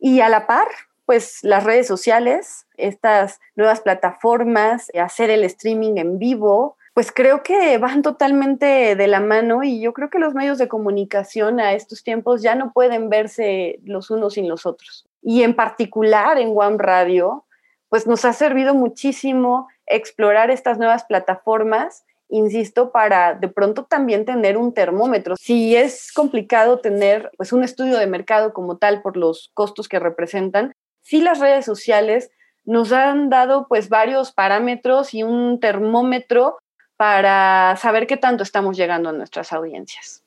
Y 0.00 0.18
a 0.22 0.28
la 0.28 0.48
par, 0.48 0.66
pues 1.04 1.38
las 1.42 1.62
redes 1.62 1.86
sociales, 1.86 2.66
estas 2.76 3.38
nuevas 3.54 3.80
plataformas, 3.80 4.90
hacer 5.00 5.30
el 5.30 5.44
streaming 5.44 5.98
en 5.98 6.18
vivo, 6.18 6.76
pues 6.96 7.12
creo 7.12 7.42
que 7.42 7.76
van 7.76 8.00
totalmente 8.00 8.96
de 8.96 9.06
la 9.06 9.20
mano 9.20 9.62
y 9.62 9.82
yo 9.82 9.92
creo 9.92 10.08
que 10.08 10.18
los 10.18 10.32
medios 10.32 10.56
de 10.56 10.66
comunicación 10.66 11.60
a 11.60 11.74
estos 11.74 12.02
tiempos 12.02 12.40
ya 12.40 12.54
no 12.54 12.72
pueden 12.72 13.10
verse 13.10 13.80
los 13.84 14.10
unos 14.10 14.32
sin 14.32 14.48
los 14.48 14.64
otros. 14.64 15.06
Y 15.20 15.42
en 15.42 15.52
particular 15.52 16.38
en 16.38 16.54
One 16.56 16.78
Radio, 16.78 17.44
pues 17.90 18.06
nos 18.06 18.24
ha 18.24 18.32
servido 18.32 18.74
muchísimo 18.74 19.68
explorar 19.84 20.50
estas 20.50 20.78
nuevas 20.78 21.04
plataformas 21.04 22.06
insisto, 22.30 22.92
para 22.92 23.34
de 23.34 23.48
pronto 23.48 23.84
también 23.84 24.24
tener 24.24 24.56
un 24.56 24.72
termómetro. 24.72 25.36
Si 25.38 25.76
es 25.76 26.10
complicado 26.12 26.78
tener 26.78 27.30
pues 27.36 27.52
un 27.52 27.62
estudio 27.62 27.98
de 27.98 28.06
mercado 28.06 28.54
como 28.54 28.78
tal 28.78 29.02
por 29.02 29.18
los 29.18 29.50
costos 29.52 29.86
que 29.86 29.98
representan, 29.98 30.72
sí 31.02 31.20
las 31.20 31.40
redes 31.40 31.66
sociales 31.66 32.30
nos 32.64 32.90
han 32.90 33.28
dado 33.28 33.66
pues 33.68 33.90
varios 33.90 34.32
parámetros 34.32 35.12
y 35.12 35.22
un 35.24 35.60
termómetro 35.60 36.56
para 36.96 37.76
saber 37.76 38.06
qué 38.06 38.16
tanto 38.16 38.42
estamos 38.42 38.76
llegando 38.76 39.08
a 39.08 39.12
nuestras 39.12 39.52
audiencias. 39.52 40.22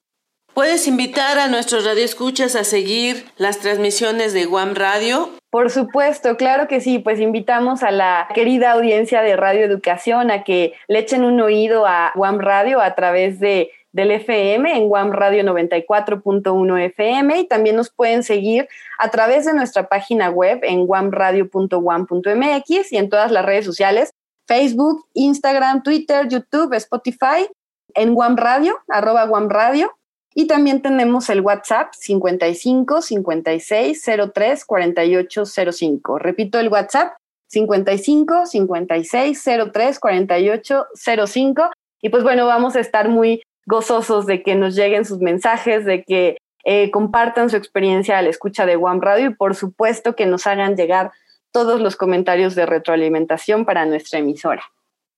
¿Puedes 0.54 0.88
invitar 0.88 1.40
a 1.40 1.48
nuestros 1.48 1.86
radioescuchas 1.86 2.56
a 2.56 2.64
seguir 2.64 3.26
las 3.38 3.60
transmisiones 3.60 4.34
de 4.34 4.46
Guam 4.46 4.76
Radio? 4.76 5.30
Por 5.52 5.70
supuesto, 5.70 6.38
claro 6.38 6.68
que 6.68 6.82
sí, 6.82 7.00
pues 7.00 7.20
invitamos 7.20 7.82
a 7.82 7.92
la 7.92 8.28
querida 8.34 8.72
audiencia 8.72 9.22
de 9.22 9.36
Radio 9.36 9.66
Educación 9.66 10.32
a 10.32 10.44
que 10.44 10.74
le 10.88 11.00
echen 11.00 11.24
un 11.24 11.40
oído 11.40 11.86
a 11.88 12.12
Guam 12.16 12.40
Radio 12.40 12.82
a 12.82 12.94
través 12.94 13.40
de 13.40 13.72
del 13.92 14.12
FM 14.12 14.76
en 14.76 14.88
Guam 14.88 15.12
Radio 15.12 15.44
94.1 15.44 16.86
FM 16.86 17.40
y 17.40 17.48
también 17.48 17.76
nos 17.76 17.90
pueden 17.90 18.22
seguir 18.24 18.70
a 19.00 19.10
través 19.10 19.46
de 19.46 19.54
nuestra 19.54 19.88
página 19.88 20.30
web 20.30 20.60
en 20.64 20.86
guamradio.guam.mx 20.86 22.92
y 22.92 22.98
en 22.98 23.10
todas 23.10 23.32
las 23.32 23.46
redes 23.46 23.66
sociales, 23.66 24.14
Facebook, 24.50 25.06
Instagram, 25.14 25.84
Twitter, 25.84 26.28
YouTube, 26.28 26.74
Spotify, 26.74 27.48
en 27.94 28.16
Guam 28.16 28.36
Radio, 28.36 28.80
arroba 28.88 29.26
Guam 29.26 29.48
Radio. 29.48 29.92
Y 30.34 30.48
también 30.48 30.82
tenemos 30.82 31.30
el 31.30 31.42
WhatsApp 31.42 31.94
55 31.94 33.04
56 33.04 34.06
03 34.34 34.66
48 34.66 35.44
05. 35.46 36.18
Repito 36.18 36.60
el 36.60 36.70
WhatsApp 36.70 37.14
55 37.48 38.48
56 38.48 39.46
03 39.72 40.00
48 40.00 40.86
05. 41.28 41.72
Y 42.02 42.10
pues 42.10 42.24
bueno, 42.24 42.48
vamos 42.48 42.76
a 42.76 42.80
estar 42.80 43.08
muy 43.08 43.44
gozosos 43.68 44.26
de 44.26 44.42
que 44.42 44.56
nos 44.56 44.76
lleguen 44.76 45.06
sus 45.06 45.20
mensajes, 45.20 45.86
de 45.86 46.04
que 46.04 46.38
eh, 46.64 46.90
compartan 46.90 47.52
su 47.52 47.56
experiencia 47.56 48.18
a 48.18 48.24
la 48.24 48.30
escucha 48.30 48.66
de 48.66 48.78
One 48.78 49.00
Radio 49.00 49.28
y 49.28 49.36
por 49.36 49.54
supuesto 49.54 50.16
que 50.16 50.26
nos 50.26 50.48
hagan 50.48 50.76
llegar 50.76 51.12
todos 51.52 51.82
los 51.82 51.96
comentarios 51.96 52.56
de 52.56 52.66
retroalimentación 52.66 53.66
para 53.66 53.86
nuestra 53.86 54.20
emisora. 54.20 54.64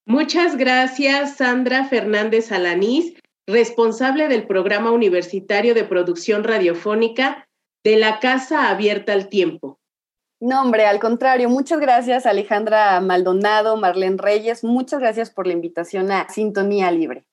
Muchas 0.05 0.57
gracias, 0.57 1.37
Sandra 1.37 1.85
Fernández 1.85 2.51
Alanís, 2.51 3.13
responsable 3.47 4.27
del 4.27 4.47
programa 4.47 4.91
universitario 4.91 5.73
de 5.73 5.83
producción 5.83 6.43
radiofónica 6.43 7.47
de 7.83 7.97
la 7.97 8.19
Casa 8.19 8.69
Abierta 8.69 9.13
al 9.13 9.29
Tiempo. 9.29 9.79
No, 10.39 10.61
hombre, 10.61 10.87
al 10.87 10.99
contrario, 10.99 11.49
muchas 11.49 11.79
gracias 11.79 12.25
Alejandra 12.25 12.99
Maldonado, 12.99 13.77
Marlene 13.77 14.17
Reyes, 14.17 14.63
muchas 14.63 14.99
gracias 14.99 15.29
por 15.29 15.45
la 15.45 15.53
invitación 15.53 16.11
a 16.11 16.27
Sintonía 16.29 16.89
Libre. 16.91 17.25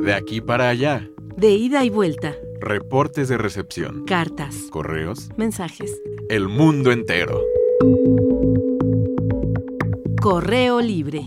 De 0.00 0.14
aquí 0.14 0.40
para 0.40 0.68
allá. 0.68 1.06
De 1.36 1.50
ida 1.50 1.84
y 1.84 1.90
vuelta. 1.90 2.34
Reportes 2.60 3.28
de 3.28 3.36
recepción. 3.36 4.04
Cartas. 4.06 4.54
Correos. 4.70 5.28
Mensajes. 5.36 6.00
El 6.28 6.48
mundo 6.48 6.90
entero. 6.90 7.42
Correo 10.20 10.80
libre. 10.80 11.26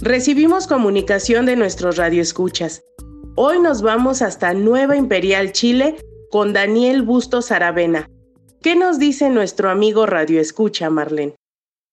Recibimos 0.00 0.66
comunicación 0.66 1.44
de 1.46 1.56
nuestros 1.56 1.96
radioescuchas. 1.96 2.84
Hoy 3.34 3.58
nos 3.58 3.82
vamos 3.82 4.22
hasta 4.22 4.54
Nueva 4.54 4.96
Imperial, 4.96 5.52
Chile, 5.52 5.96
con 6.30 6.52
Daniel 6.52 7.02
Bustos 7.02 7.50
Aravena. 7.50 8.08
¿Qué 8.62 8.76
nos 8.76 8.98
dice 8.98 9.28
nuestro 9.28 9.70
amigo 9.70 10.06
radioescucha, 10.06 10.88
Marlene? 10.88 11.34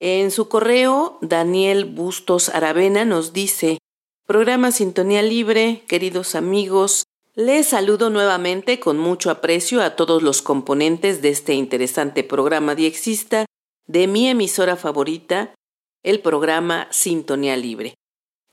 En 0.03 0.31
su 0.31 0.49
correo, 0.49 1.19
Daniel 1.21 1.85
Bustos 1.85 2.49
Aravena 2.49 3.05
nos 3.05 3.33
dice, 3.33 3.77
Programa 4.25 4.71
Sintonía 4.71 5.21
Libre, 5.21 5.83
queridos 5.87 6.33
amigos, 6.33 7.03
les 7.35 7.67
saludo 7.67 8.09
nuevamente 8.09 8.79
con 8.79 8.97
mucho 8.97 9.29
aprecio 9.29 9.79
a 9.83 9.95
todos 9.95 10.23
los 10.23 10.41
componentes 10.41 11.21
de 11.21 11.29
este 11.29 11.53
interesante 11.53 12.23
programa 12.23 12.73
diexista 12.73 13.45
de 13.85 14.07
mi 14.07 14.27
emisora 14.27 14.75
favorita, 14.75 15.53
el 16.01 16.19
programa 16.19 16.87
Sintonía 16.89 17.55
Libre. 17.55 17.93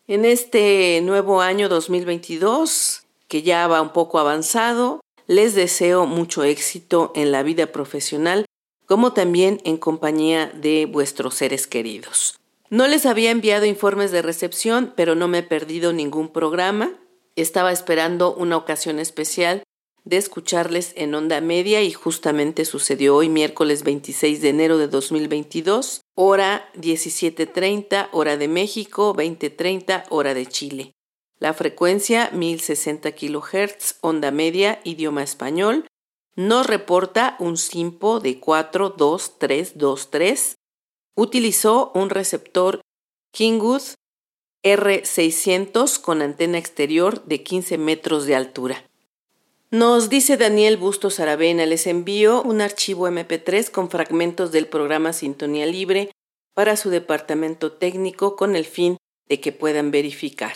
En 0.06 0.26
este 0.26 1.00
nuevo 1.02 1.40
año 1.40 1.70
2022, 1.70 3.04
que 3.26 3.40
ya 3.40 3.66
va 3.68 3.80
un 3.80 3.94
poco 3.94 4.18
avanzado, 4.18 5.00
les 5.26 5.54
deseo 5.54 6.04
mucho 6.04 6.44
éxito 6.44 7.10
en 7.14 7.32
la 7.32 7.42
vida 7.42 7.68
profesional 7.68 8.44
como 8.88 9.12
también 9.12 9.60
en 9.64 9.76
compañía 9.76 10.50
de 10.54 10.86
vuestros 10.86 11.34
seres 11.34 11.66
queridos. 11.66 12.40
No 12.70 12.88
les 12.88 13.04
había 13.04 13.30
enviado 13.30 13.66
informes 13.66 14.10
de 14.10 14.22
recepción, 14.22 14.94
pero 14.96 15.14
no 15.14 15.28
me 15.28 15.38
he 15.38 15.42
perdido 15.42 15.92
ningún 15.92 16.28
programa. 16.30 16.98
Estaba 17.36 17.70
esperando 17.70 18.34
una 18.34 18.56
ocasión 18.56 18.98
especial 18.98 19.62
de 20.04 20.16
escucharles 20.16 20.94
en 20.96 21.14
onda 21.14 21.42
media 21.42 21.82
y 21.82 21.92
justamente 21.92 22.64
sucedió 22.64 23.16
hoy 23.16 23.28
miércoles 23.28 23.84
26 23.84 24.40
de 24.40 24.48
enero 24.48 24.78
de 24.78 24.88
2022, 24.88 26.00
hora 26.14 26.70
17.30, 26.74 28.08
hora 28.12 28.38
de 28.38 28.48
México, 28.48 29.14
20.30, 29.14 30.04
hora 30.08 30.32
de 30.32 30.46
Chile. 30.46 30.92
La 31.38 31.52
frecuencia 31.52 32.30
1060 32.32 33.12
kHz, 33.12 33.96
onda 34.00 34.30
media, 34.30 34.80
idioma 34.82 35.22
español, 35.22 35.84
nos 36.38 36.66
reporta 36.68 37.36
un 37.40 37.56
SIMPO 37.56 38.20
de 38.20 38.38
42323. 38.38 40.54
Utilizó 41.16 41.90
un 41.96 42.10
receptor 42.10 42.80
Kingwood 43.32 43.82
R600 44.62 46.00
con 46.00 46.22
antena 46.22 46.58
exterior 46.58 47.24
de 47.24 47.42
15 47.42 47.78
metros 47.78 48.26
de 48.26 48.36
altura. 48.36 48.84
Nos 49.72 50.10
dice 50.10 50.36
Daniel 50.36 50.76
Bustos 50.76 51.18
Aravena, 51.18 51.66
les 51.66 51.88
envío 51.88 52.40
un 52.42 52.60
archivo 52.60 53.08
MP3 53.08 53.72
con 53.72 53.90
fragmentos 53.90 54.52
del 54.52 54.68
programa 54.68 55.12
Sintonía 55.12 55.66
Libre 55.66 56.12
para 56.54 56.76
su 56.76 56.90
departamento 56.90 57.72
técnico 57.72 58.36
con 58.36 58.54
el 58.54 58.64
fin 58.64 58.96
de 59.28 59.40
que 59.40 59.50
puedan 59.50 59.90
verificar. 59.90 60.54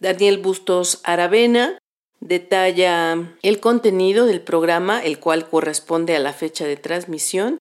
Daniel 0.00 0.38
Bustos 0.38 1.02
Aravena 1.04 1.76
detalla 2.22 3.36
el 3.42 3.60
contenido 3.60 4.26
del 4.26 4.40
programa, 4.40 5.02
el 5.02 5.18
cual 5.18 5.48
corresponde 5.48 6.14
a 6.14 6.20
la 6.20 6.32
fecha 6.32 6.64
de 6.64 6.76
transmisión, 6.76 7.58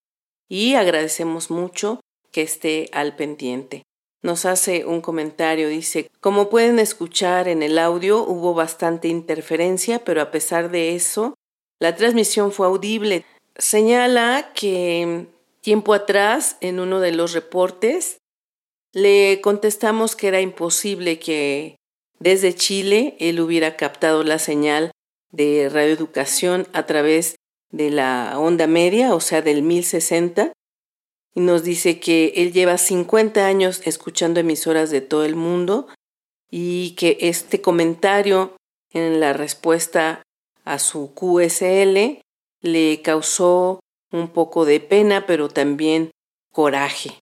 y 0.48 0.76
agradecemos 0.76 1.50
mucho 1.50 2.00
que 2.32 2.44
esté 2.44 2.90
al 2.94 3.16
pendiente. 3.16 3.84
Nos 4.22 4.46
hace 4.46 4.86
un 4.86 5.02
comentario, 5.02 5.68
dice, 5.68 6.10
como 6.20 6.50
pueden 6.50 6.78
escuchar 6.78 7.48
en 7.48 7.64
el 7.64 7.80
audio 7.80 8.24
hubo 8.24 8.54
bastante 8.54 9.08
interferencia, 9.08 10.04
pero 10.04 10.22
a 10.22 10.30
pesar 10.30 10.70
de 10.70 10.96
eso, 10.96 11.34
la 11.80 11.96
transmisión 11.96 12.52
fue 12.52 12.68
audible. 12.68 13.26
Señala 13.58 14.52
que 14.54 15.26
tiempo 15.62 15.96
atrás, 15.96 16.58
en 16.62 16.80
uno 16.80 17.00
de 17.00 17.14
los 17.14 17.34
reportes, 17.34 18.20
le 18.94 19.42
contestamos 19.42 20.16
que 20.16 20.28
era 20.28 20.42
imposible 20.42 21.18
que 21.18 21.78
desde 22.22 22.54
Chile, 22.54 23.16
él 23.20 23.40
hubiera 23.40 23.76
captado 23.76 24.24
la 24.24 24.38
señal 24.38 24.92
de 25.32 25.70
radioeducación 25.70 26.68
a 26.72 26.86
través 26.86 27.36
de 27.72 27.90
la 27.90 28.38
onda 28.38 28.68
media, 28.68 29.16
o 29.16 29.20
sea, 29.20 29.42
del 29.42 29.64
1060, 29.64 30.54
y 31.34 31.40
nos 31.40 31.64
dice 31.64 32.00
que 32.00 32.34
él 32.36 32.54
lleva 32.54 32.78
50 32.78 33.48
años 33.48 33.82
escuchando 33.86 34.40
emisoras 34.40 34.92
de 34.92 35.02
todo 35.02 35.26
el 35.26 35.36
mundo 35.36 35.88
y 36.52 36.92
que 36.92 37.18
este 37.22 37.60
comentario 37.60 38.56
en 38.92 39.20
la 39.20 39.34
respuesta 39.34 40.22
a 40.64 40.78
su 40.78 41.16
QSL 41.16 42.22
le 42.62 43.02
causó 43.02 43.80
un 44.12 44.28
poco 44.28 44.66
de 44.66 44.80
pena, 44.80 45.26
pero 45.26 45.50
también 45.50 46.12
coraje, 46.52 47.18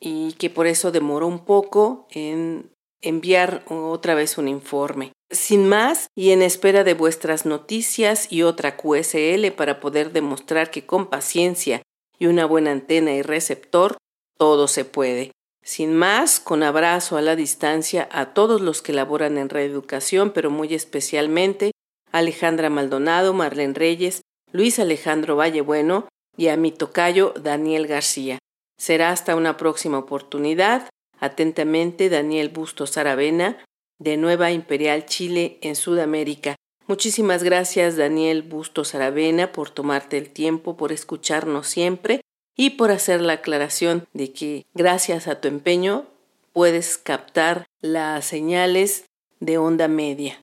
y 0.00 0.32
que 0.32 0.50
por 0.50 0.66
eso 0.66 0.90
demoró 0.90 1.28
un 1.28 1.44
poco 1.44 2.08
en 2.10 2.73
enviar 3.08 3.62
otra 3.68 4.14
vez 4.14 4.38
un 4.38 4.48
informe. 4.48 5.12
Sin 5.30 5.68
más, 5.68 6.08
y 6.16 6.30
en 6.30 6.42
espera 6.42 6.84
de 6.84 6.94
vuestras 6.94 7.46
noticias 7.46 8.30
y 8.30 8.42
otra 8.42 8.76
QSL 8.76 9.50
para 9.56 9.80
poder 9.80 10.12
demostrar 10.12 10.70
que 10.70 10.86
con 10.86 11.06
paciencia 11.06 11.82
y 12.18 12.26
una 12.26 12.46
buena 12.46 12.70
antena 12.70 13.12
y 13.12 13.22
receptor, 13.22 13.96
todo 14.36 14.68
se 14.68 14.84
puede. 14.84 15.32
Sin 15.64 15.94
más, 15.94 16.40
con 16.40 16.62
abrazo 16.62 17.16
a 17.16 17.22
la 17.22 17.36
distancia 17.36 18.08
a 18.12 18.34
todos 18.34 18.60
los 18.60 18.82
que 18.82 18.92
laboran 18.92 19.38
en 19.38 19.48
reeducación, 19.48 20.30
pero 20.30 20.50
muy 20.50 20.74
especialmente 20.74 21.72
a 22.12 22.18
Alejandra 22.18 22.68
Maldonado, 22.68 23.32
Marlene 23.32 23.74
Reyes, 23.74 24.20
Luis 24.52 24.78
Alejandro 24.78 25.36
Vallebueno 25.36 26.06
y 26.36 26.48
a 26.48 26.56
mi 26.56 26.70
tocayo 26.70 27.32
Daniel 27.40 27.86
García. 27.86 28.38
Será 28.78 29.10
hasta 29.10 29.36
una 29.36 29.56
próxima 29.56 29.98
oportunidad. 29.98 30.90
Atentamente, 31.24 32.08
Daniel 32.10 32.50
Bustos 32.50 32.96
Aravena, 32.96 33.64
de 33.98 34.16
Nueva 34.16 34.52
Imperial 34.52 35.06
Chile, 35.06 35.58
en 35.62 35.74
Sudamérica. 35.74 36.56
Muchísimas 36.86 37.42
gracias, 37.42 37.96
Daniel 37.96 38.42
Bustos 38.42 38.94
Aravena, 38.94 39.52
por 39.52 39.70
tomarte 39.70 40.18
el 40.18 40.28
tiempo, 40.28 40.76
por 40.76 40.92
escucharnos 40.92 41.66
siempre 41.66 42.20
y 42.56 42.70
por 42.70 42.90
hacer 42.90 43.22
la 43.22 43.34
aclaración 43.34 44.06
de 44.12 44.32
que, 44.32 44.66
gracias 44.74 45.26
a 45.26 45.40
tu 45.40 45.48
empeño, 45.48 46.06
puedes 46.52 46.98
captar 46.98 47.64
las 47.80 48.26
señales 48.26 49.06
de 49.40 49.56
onda 49.56 49.88
media. 49.88 50.40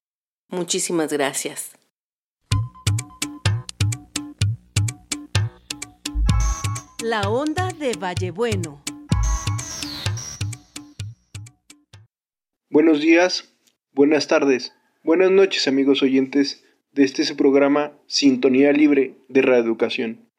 Muchísimas 0.50 1.14
gracias. 1.14 1.72
La 7.04 7.30
onda 7.30 7.70
de 7.70 7.94
Vallebueno. 7.94 8.82
Buenos 12.72 13.02
días, 13.02 13.54
buenas 13.92 14.28
tardes, 14.28 14.74
buenas 15.04 15.30
noches 15.30 15.68
amigos 15.68 16.02
oyentes 16.04 16.64
de 16.94 17.04
este 17.04 17.36
programa 17.36 17.92
Sintonía 18.08 18.72
Libre 18.72 19.16
de 19.28 19.42
Reeducación. 19.42 20.30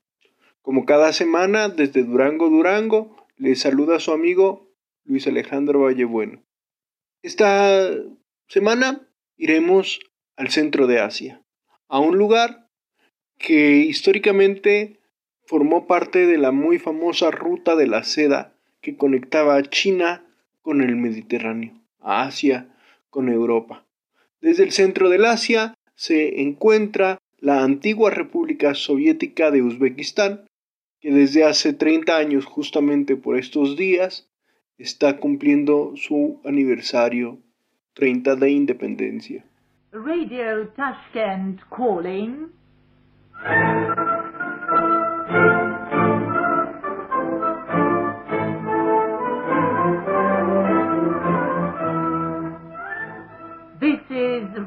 Como 0.62 0.86
cada 0.86 1.12
semana, 1.12 1.68
desde 1.68 2.04
Durango, 2.04 2.48
Durango, 2.48 3.26
les 3.36 3.60
saluda 3.60 4.00
su 4.00 4.12
amigo 4.12 4.66
Luis 5.04 5.26
Alejandro 5.26 5.80
Vallebueno. 5.82 6.42
Esta 7.20 7.90
semana 8.48 9.06
iremos 9.36 10.00
al 10.36 10.48
centro 10.48 10.86
de 10.86 11.00
Asia, 11.00 11.42
a 11.88 11.98
un 11.98 12.16
lugar 12.16 12.66
que 13.36 13.76
históricamente 13.80 15.00
formó 15.44 15.86
parte 15.86 16.26
de 16.26 16.38
la 16.38 16.50
muy 16.50 16.78
famosa 16.78 17.30
ruta 17.30 17.76
de 17.76 17.88
la 17.88 18.04
seda 18.04 18.54
que 18.80 18.96
conectaba 18.96 19.56
a 19.56 19.64
China 19.64 20.24
con 20.62 20.80
el 20.80 20.96
Mediterráneo, 20.96 21.81
a 22.02 22.22
Asia 22.22 22.68
con 23.10 23.28
Europa. 23.28 23.84
Desde 24.40 24.64
el 24.64 24.72
centro 24.72 25.08
del 25.08 25.24
Asia 25.24 25.74
se 25.94 26.40
encuentra 26.40 27.18
la 27.38 27.62
antigua 27.62 28.10
República 28.10 28.74
Soviética 28.74 29.50
de 29.50 29.62
Uzbekistán, 29.62 30.48
que 31.00 31.12
desde 31.12 31.44
hace 31.44 31.72
30 31.72 32.16
años, 32.16 32.44
justamente 32.44 33.16
por 33.16 33.36
estos 33.36 33.76
días, 33.76 34.28
está 34.78 35.18
cumpliendo 35.18 35.92
su 35.96 36.40
aniversario 36.44 37.38
30 37.94 38.36
de 38.36 38.50
independencia. 38.50 39.44
Radio 39.92 40.68
Tashkent 40.68 41.60
calling. 41.68 42.50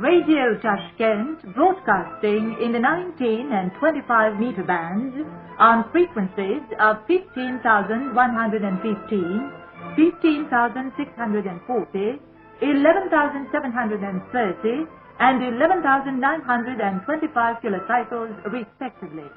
Radio 0.01 0.57
Tashkent 0.59 1.55
broadcasting 1.55 2.57
in 2.61 2.73
the 2.73 2.79
19 2.79 3.51
and 3.51 3.71
25 3.79 4.39
meter 4.39 4.63
bands 4.63 5.15
on 5.59 5.83
frequencies 5.91 6.61
of 6.79 6.97
15,115, 7.07 9.51
15,640, 9.95 12.19
11,730 12.61 14.87
and 15.19 15.43
11,925 15.43 17.61
kilocycles 17.61 18.29
respectively. 18.51 19.29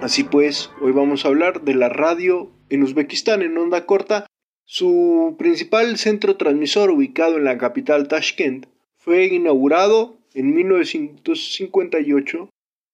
Así 0.00 0.24
pues, 0.24 0.72
hoy 0.80 0.92
vamos 0.92 1.24
a 1.24 1.28
hablar 1.28 1.60
de 1.60 1.74
la 1.74 1.90
radio 1.90 2.50
en 2.70 2.82
Uzbekistán 2.82 3.42
en 3.42 3.58
onda 3.58 3.84
corta. 3.84 4.29
Su 4.72 5.34
principal 5.36 5.96
centro 5.96 6.36
transmisor 6.36 6.90
ubicado 6.90 7.38
en 7.38 7.42
la 7.42 7.58
capital 7.58 8.06
Tashkent 8.06 8.66
fue 8.98 9.24
inaugurado 9.24 10.16
en 10.32 10.54
1958 10.54 12.48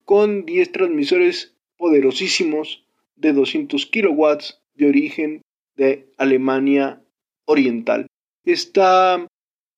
con 0.07 0.47
10 0.47 0.73
transmisores 0.73 1.55
poderosísimos 1.77 2.87
de 3.15 3.35
200 3.35 3.85
kilowatts 3.85 4.59
de 4.73 4.89
origen 4.89 5.43
de 5.77 6.07
Alemania 6.17 7.03
Oriental. 7.45 8.07
Esta 8.47 9.27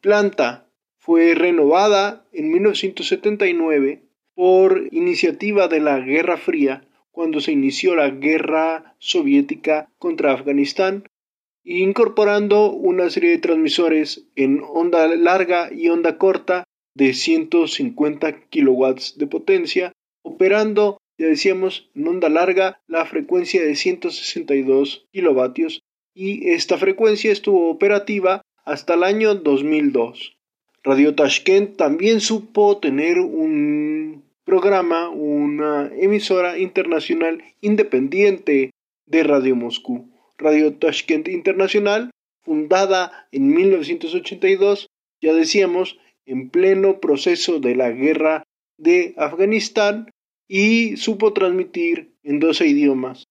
planta 0.00 0.68
fue 1.00 1.34
renovada 1.34 2.28
en 2.32 2.52
1979 2.52 4.04
por 4.36 4.86
iniciativa 4.92 5.66
de 5.66 5.80
la 5.80 5.98
Guerra 5.98 6.36
Fría 6.36 6.86
cuando 7.10 7.40
se 7.40 7.50
inició 7.50 7.96
la 7.96 8.08
guerra 8.10 8.94
soviética 9.00 9.90
contra 9.98 10.32
Afganistán, 10.32 11.02
incorporando 11.76 12.70
una 12.72 13.10
serie 13.10 13.30
de 13.30 13.38
transmisores 13.38 14.24
en 14.36 14.62
onda 14.66 15.06
larga 15.06 15.70
y 15.72 15.88
onda 15.88 16.16
corta 16.16 16.64
de 16.94 17.12
150 17.12 18.40
kilowatts 18.48 19.18
de 19.18 19.26
potencia, 19.26 19.92
operando, 20.22 20.98
ya 21.18 21.26
decíamos, 21.26 21.90
en 21.94 22.08
onda 22.08 22.30
larga 22.30 22.80
la 22.86 23.04
frecuencia 23.04 23.62
de 23.62 23.76
162 23.76 25.06
kilovatios 25.12 25.82
y 26.14 26.50
esta 26.50 26.78
frecuencia 26.78 27.30
estuvo 27.30 27.70
operativa 27.70 28.40
hasta 28.64 28.94
el 28.94 29.04
año 29.04 29.34
2002. 29.34 30.36
Radio 30.82 31.14
Tashkent 31.14 31.76
también 31.76 32.20
supo 32.20 32.78
tener 32.78 33.18
un 33.18 34.24
programa, 34.44 35.10
una 35.10 35.90
emisora 35.94 36.58
internacional 36.58 37.44
independiente 37.60 38.70
de 39.06 39.22
Radio 39.22 39.54
Moscú. 39.54 40.08
Radio 40.38 40.74
Tashkent 40.74 41.28
Internacional, 41.28 42.10
fundada 42.42 43.28
en 43.32 43.52
1982, 43.52 44.86
ya 45.20 45.34
decíamos, 45.34 45.98
en 46.26 46.50
pleno 46.50 47.00
proceso 47.00 47.58
de 47.58 47.74
la 47.74 47.90
guerra 47.90 48.44
de 48.78 49.14
Afganistán 49.16 50.10
y 50.48 50.96
supo 50.96 51.32
transmitir 51.32 52.12
en 52.22 52.38
12 52.38 52.66
idiomas, 52.66 53.24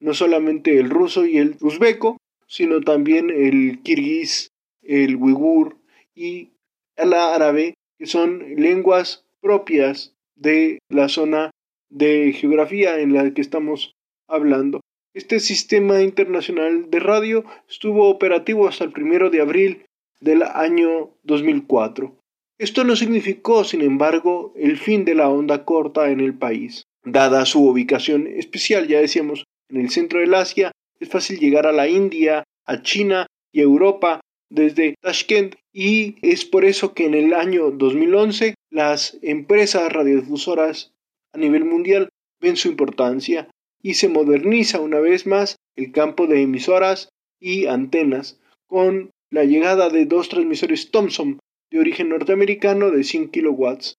no 0.00 0.14
solamente 0.14 0.78
el 0.78 0.90
ruso 0.90 1.26
y 1.26 1.38
el 1.38 1.56
uzbeco, 1.60 2.16
sino 2.46 2.80
también 2.80 3.30
el 3.30 3.82
kirguís, 3.82 4.48
el 4.82 5.16
uigur 5.16 5.76
y 6.14 6.50
el 6.96 7.12
árabe, 7.12 7.74
que 7.98 8.06
son 8.06 8.56
lenguas 8.56 9.24
propias 9.40 10.14
de 10.34 10.78
la 10.88 11.08
zona 11.08 11.50
de 11.90 12.32
geografía 12.32 13.00
en 13.00 13.12
la 13.12 13.32
que 13.32 13.40
estamos 13.40 13.92
hablando. 14.28 14.80
Este 15.16 15.40
sistema 15.40 16.02
internacional 16.02 16.90
de 16.90 17.00
radio 17.00 17.46
estuvo 17.70 18.10
operativo 18.10 18.68
hasta 18.68 18.84
el 18.84 18.92
primero 18.92 19.30
de 19.30 19.40
abril 19.40 19.86
del 20.20 20.42
año 20.42 21.08
2004. 21.22 22.14
Esto 22.58 22.84
no 22.84 22.96
significó, 22.96 23.64
sin 23.64 23.80
embargo, 23.80 24.52
el 24.56 24.76
fin 24.76 25.06
de 25.06 25.14
la 25.14 25.30
onda 25.30 25.64
corta 25.64 26.10
en 26.10 26.20
el 26.20 26.34
país. 26.34 26.82
Dada 27.02 27.46
su 27.46 27.66
ubicación 27.66 28.26
especial, 28.26 28.88
ya 28.88 29.00
decíamos, 29.00 29.44
en 29.70 29.80
el 29.80 29.88
centro 29.88 30.20
del 30.20 30.34
Asia, 30.34 30.72
es 31.00 31.08
fácil 31.08 31.38
llegar 31.38 31.66
a 31.66 31.72
la 31.72 31.88
India, 31.88 32.44
a 32.66 32.82
China 32.82 33.26
y 33.54 33.62
Europa 33.62 34.20
desde 34.50 34.96
Tashkent 35.00 35.54
y 35.72 36.16
es 36.20 36.44
por 36.44 36.66
eso 36.66 36.92
que 36.92 37.06
en 37.06 37.14
el 37.14 37.32
año 37.32 37.70
2011 37.70 38.54
las 38.70 39.16
empresas 39.22 39.90
radiodifusoras 39.90 40.92
a 41.32 41.38
nivel 41.38 41.64
mundial 41.64 42.10
ven 42.38 42.56
su 42.56 42.68
importancia 42.68 43.48
y 43.86 43.94
se 43.94 44.08
moderniza 44.08 44.80
una 44.80 44.98
vez 44.98 45.28
más 45.28 45.54
el 45.76 45.92
campo 45.92 46.26
de 46.26 46.42
emisoras 46.42 47.08
y 47.40 47.66
antenas 47.66 48.40
con 48.66 49.12
la 49.30 49.44
llegada 49.44 49.90
de 49.90 50.06
dos 50.06 50.28
transmisores 50.28 50.90
Thomson 50.90 51.38
de 51.70 51.78
origen 51.78 52.08
norteamericano 52.08 52.90
de 52.90 53.04
100 53.04 53.28
kilowatts. 53.28 53.94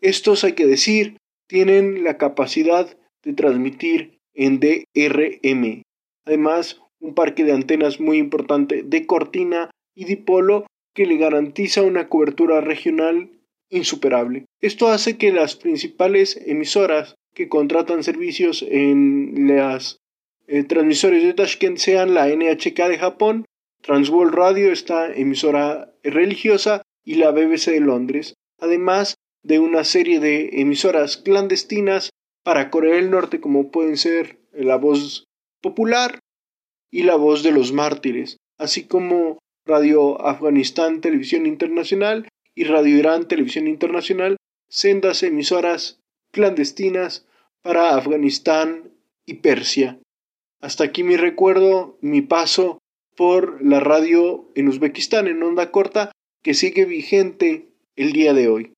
Estos, 0.00 0.42
hay 0.42 0.54
que 0.54 0.66
decir, 0.66 1.18
tienen 1.46 2.02
la 2.02 2.18
capacidad 2.18 2.98
de 3.22 3.32
transmitir 3.32 4.18
en 4.34 4.58
DRM. 4.58 5.82
Además, 6.26 6.80
un 6.98 7.14
parque 7.14 7.44
de 7.44 7.52
antenas 7.52 8.00
muy 8.00 8.18
importante 8.18 8.82
de 8.82 9.06
cortina 9.06 9.70
y 9.94 10.04
dipolo 10.04 10.66
que 10.96 11.06
le 11.06 11.16
garantiza 11.16 11.82
una 11.82 12.08
cobertura 12.08 12.60
regional 12.60 13.30
insuperable. 13.70 14.46
Esto 14.60 14.88
hace 14.88 15.16
que 15.16 15.30
las 15.30 15.54
principales 15.54 16.42
emisoras 16.44 17.14
que 17.34 17.48
contratan 17.48 18.02
servicios 18.04 18.64
en 18.68 19.56
las 19.56 19.98
eh, 20.46 20.64
transmisores 20.64 21.22
de 21.22 21.34
Tashkent 21.34 21.78
sean 21.78 22.14
la 22.14 22.28
NHK 22.28 22.88
de 22.88 22.98
Japón, 22.98 23.44
Transworld 23.82 24.34
Radio, 24.34 24.72
esta 24.72 25.12
emisora 25.12 25.92
religiosa, 26.02 26.82
y 27.04 27.16
la 27.16 27.30
BBC 27.30 27.72
de 27.72 27.80
Londres, 27.80 28.34
además 28.58 29.16
de 29.42 29.58
una 29.58 29.84
serie 29.84 30.20
de 30.20 30.60
emisoras 30.60 31.16
clandestinas 31.16 32.10
para 32.44 32.70
Corea 32.70 32.96
del 32.96 33.10
Norte 33.10 33.40
como 33.40 33.70
pueden 33.70 33.96
ser 33.96 34.38
La 34.52 34.76
Voz 34.76 35.24
Popular 35.60 36.20
y 36.90 37.02
La 37.02 37.16
Voz 37.16 37.42
de 37.42 37.52
los 37.52 37.72
Mártires, 37.72 38.36
así 38.58 38.84
como 38.84 39.38
Radio 39.66 40.20
Afganistán 40.24 41.00
Televisión 41.00 41.46
Internacional 41.46 42.28
y 42.54 42.64
Radio 42.64 42.98
Irán 42.98 43.26
Televisión 43.26 43.66
Internacional, 43.66 44.36
sendas 44.68 45.22
emisoras 45.22 45.98
clandestinas 46.32 47.26
para 47.62 47.94
Afganistán 47.94 48.90
y 49.24 49.34
Persia. 49.34 49.98
Hasta 50.60 50.84
aquí 50.84 51.04
mi 51.04 51.16
recuerdo, 51.16 51.98
mi 52.00 52.22
paso 52.22 52.78
por 53.16 53.64
la 53.64 53.78
radio 53.80 54.48
en 54.54 54.68
Uzbekistán 54.68 55.28
en 55.28 55.42
onda 55.42 55.70
corta 55.70 56.10
que 56.42 56.54
sigue 56.54 56.84
vigente 56.84 57.68
el 57.94 58.12
día 58.12 58.32
de 58.32 58.48
hoy. 58.48 58.72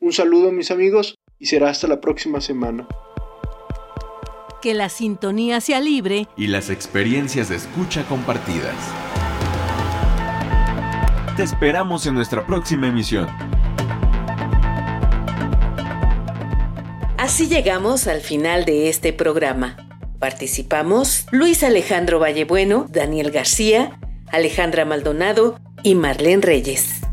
Un 0.00 0.12
saludo 0.12 0.52
mis 0.52 0.70
amigos 0.70 1.14
y 1.38 1.46
será 1.46 1.70
hasta 1.70 1.86
la 1.86 2.00
próxima 2.00 2.40
semana. 2.40 2.88
Que 4.60 4.74
la 4.74 4.88
sintonía 4.88 5.60
sea 5.60 5.80
libre 5.80 6.26
y 6.36 6.48
las 6.48 6.70
experiencias 6.70 7.48
de 7.48 7.56
escucha 7.56 8.06
compartidas. 8.08 8.74
Te 11.36 11.42
esperamos 11.42 12.06
en 12.06 12.14
nuestra 12.14 12.46
próxima 12.46 12.88
emisión. 12.88 13.28
Así 17.26 17.48
llegamos 17.48 18.06
al 18.06 18.20
final 18.20 18.64
de 18.64 18.88
este 18.88 19.12
programa. 19.12 19.76
Participamos 20.20 21.26
Luis 21.32 21.64
Alejandro 21.64 22.20
Vallebueno, 22.20 22.86
Daniel 22.88 23.32
García, 23.32 23.98
Alejandra 24.28 24.84
Maldonado 24.84 25.58
y 25.82 25.96
Marlene 25.96 26.42
Reyes. 26.42 27.05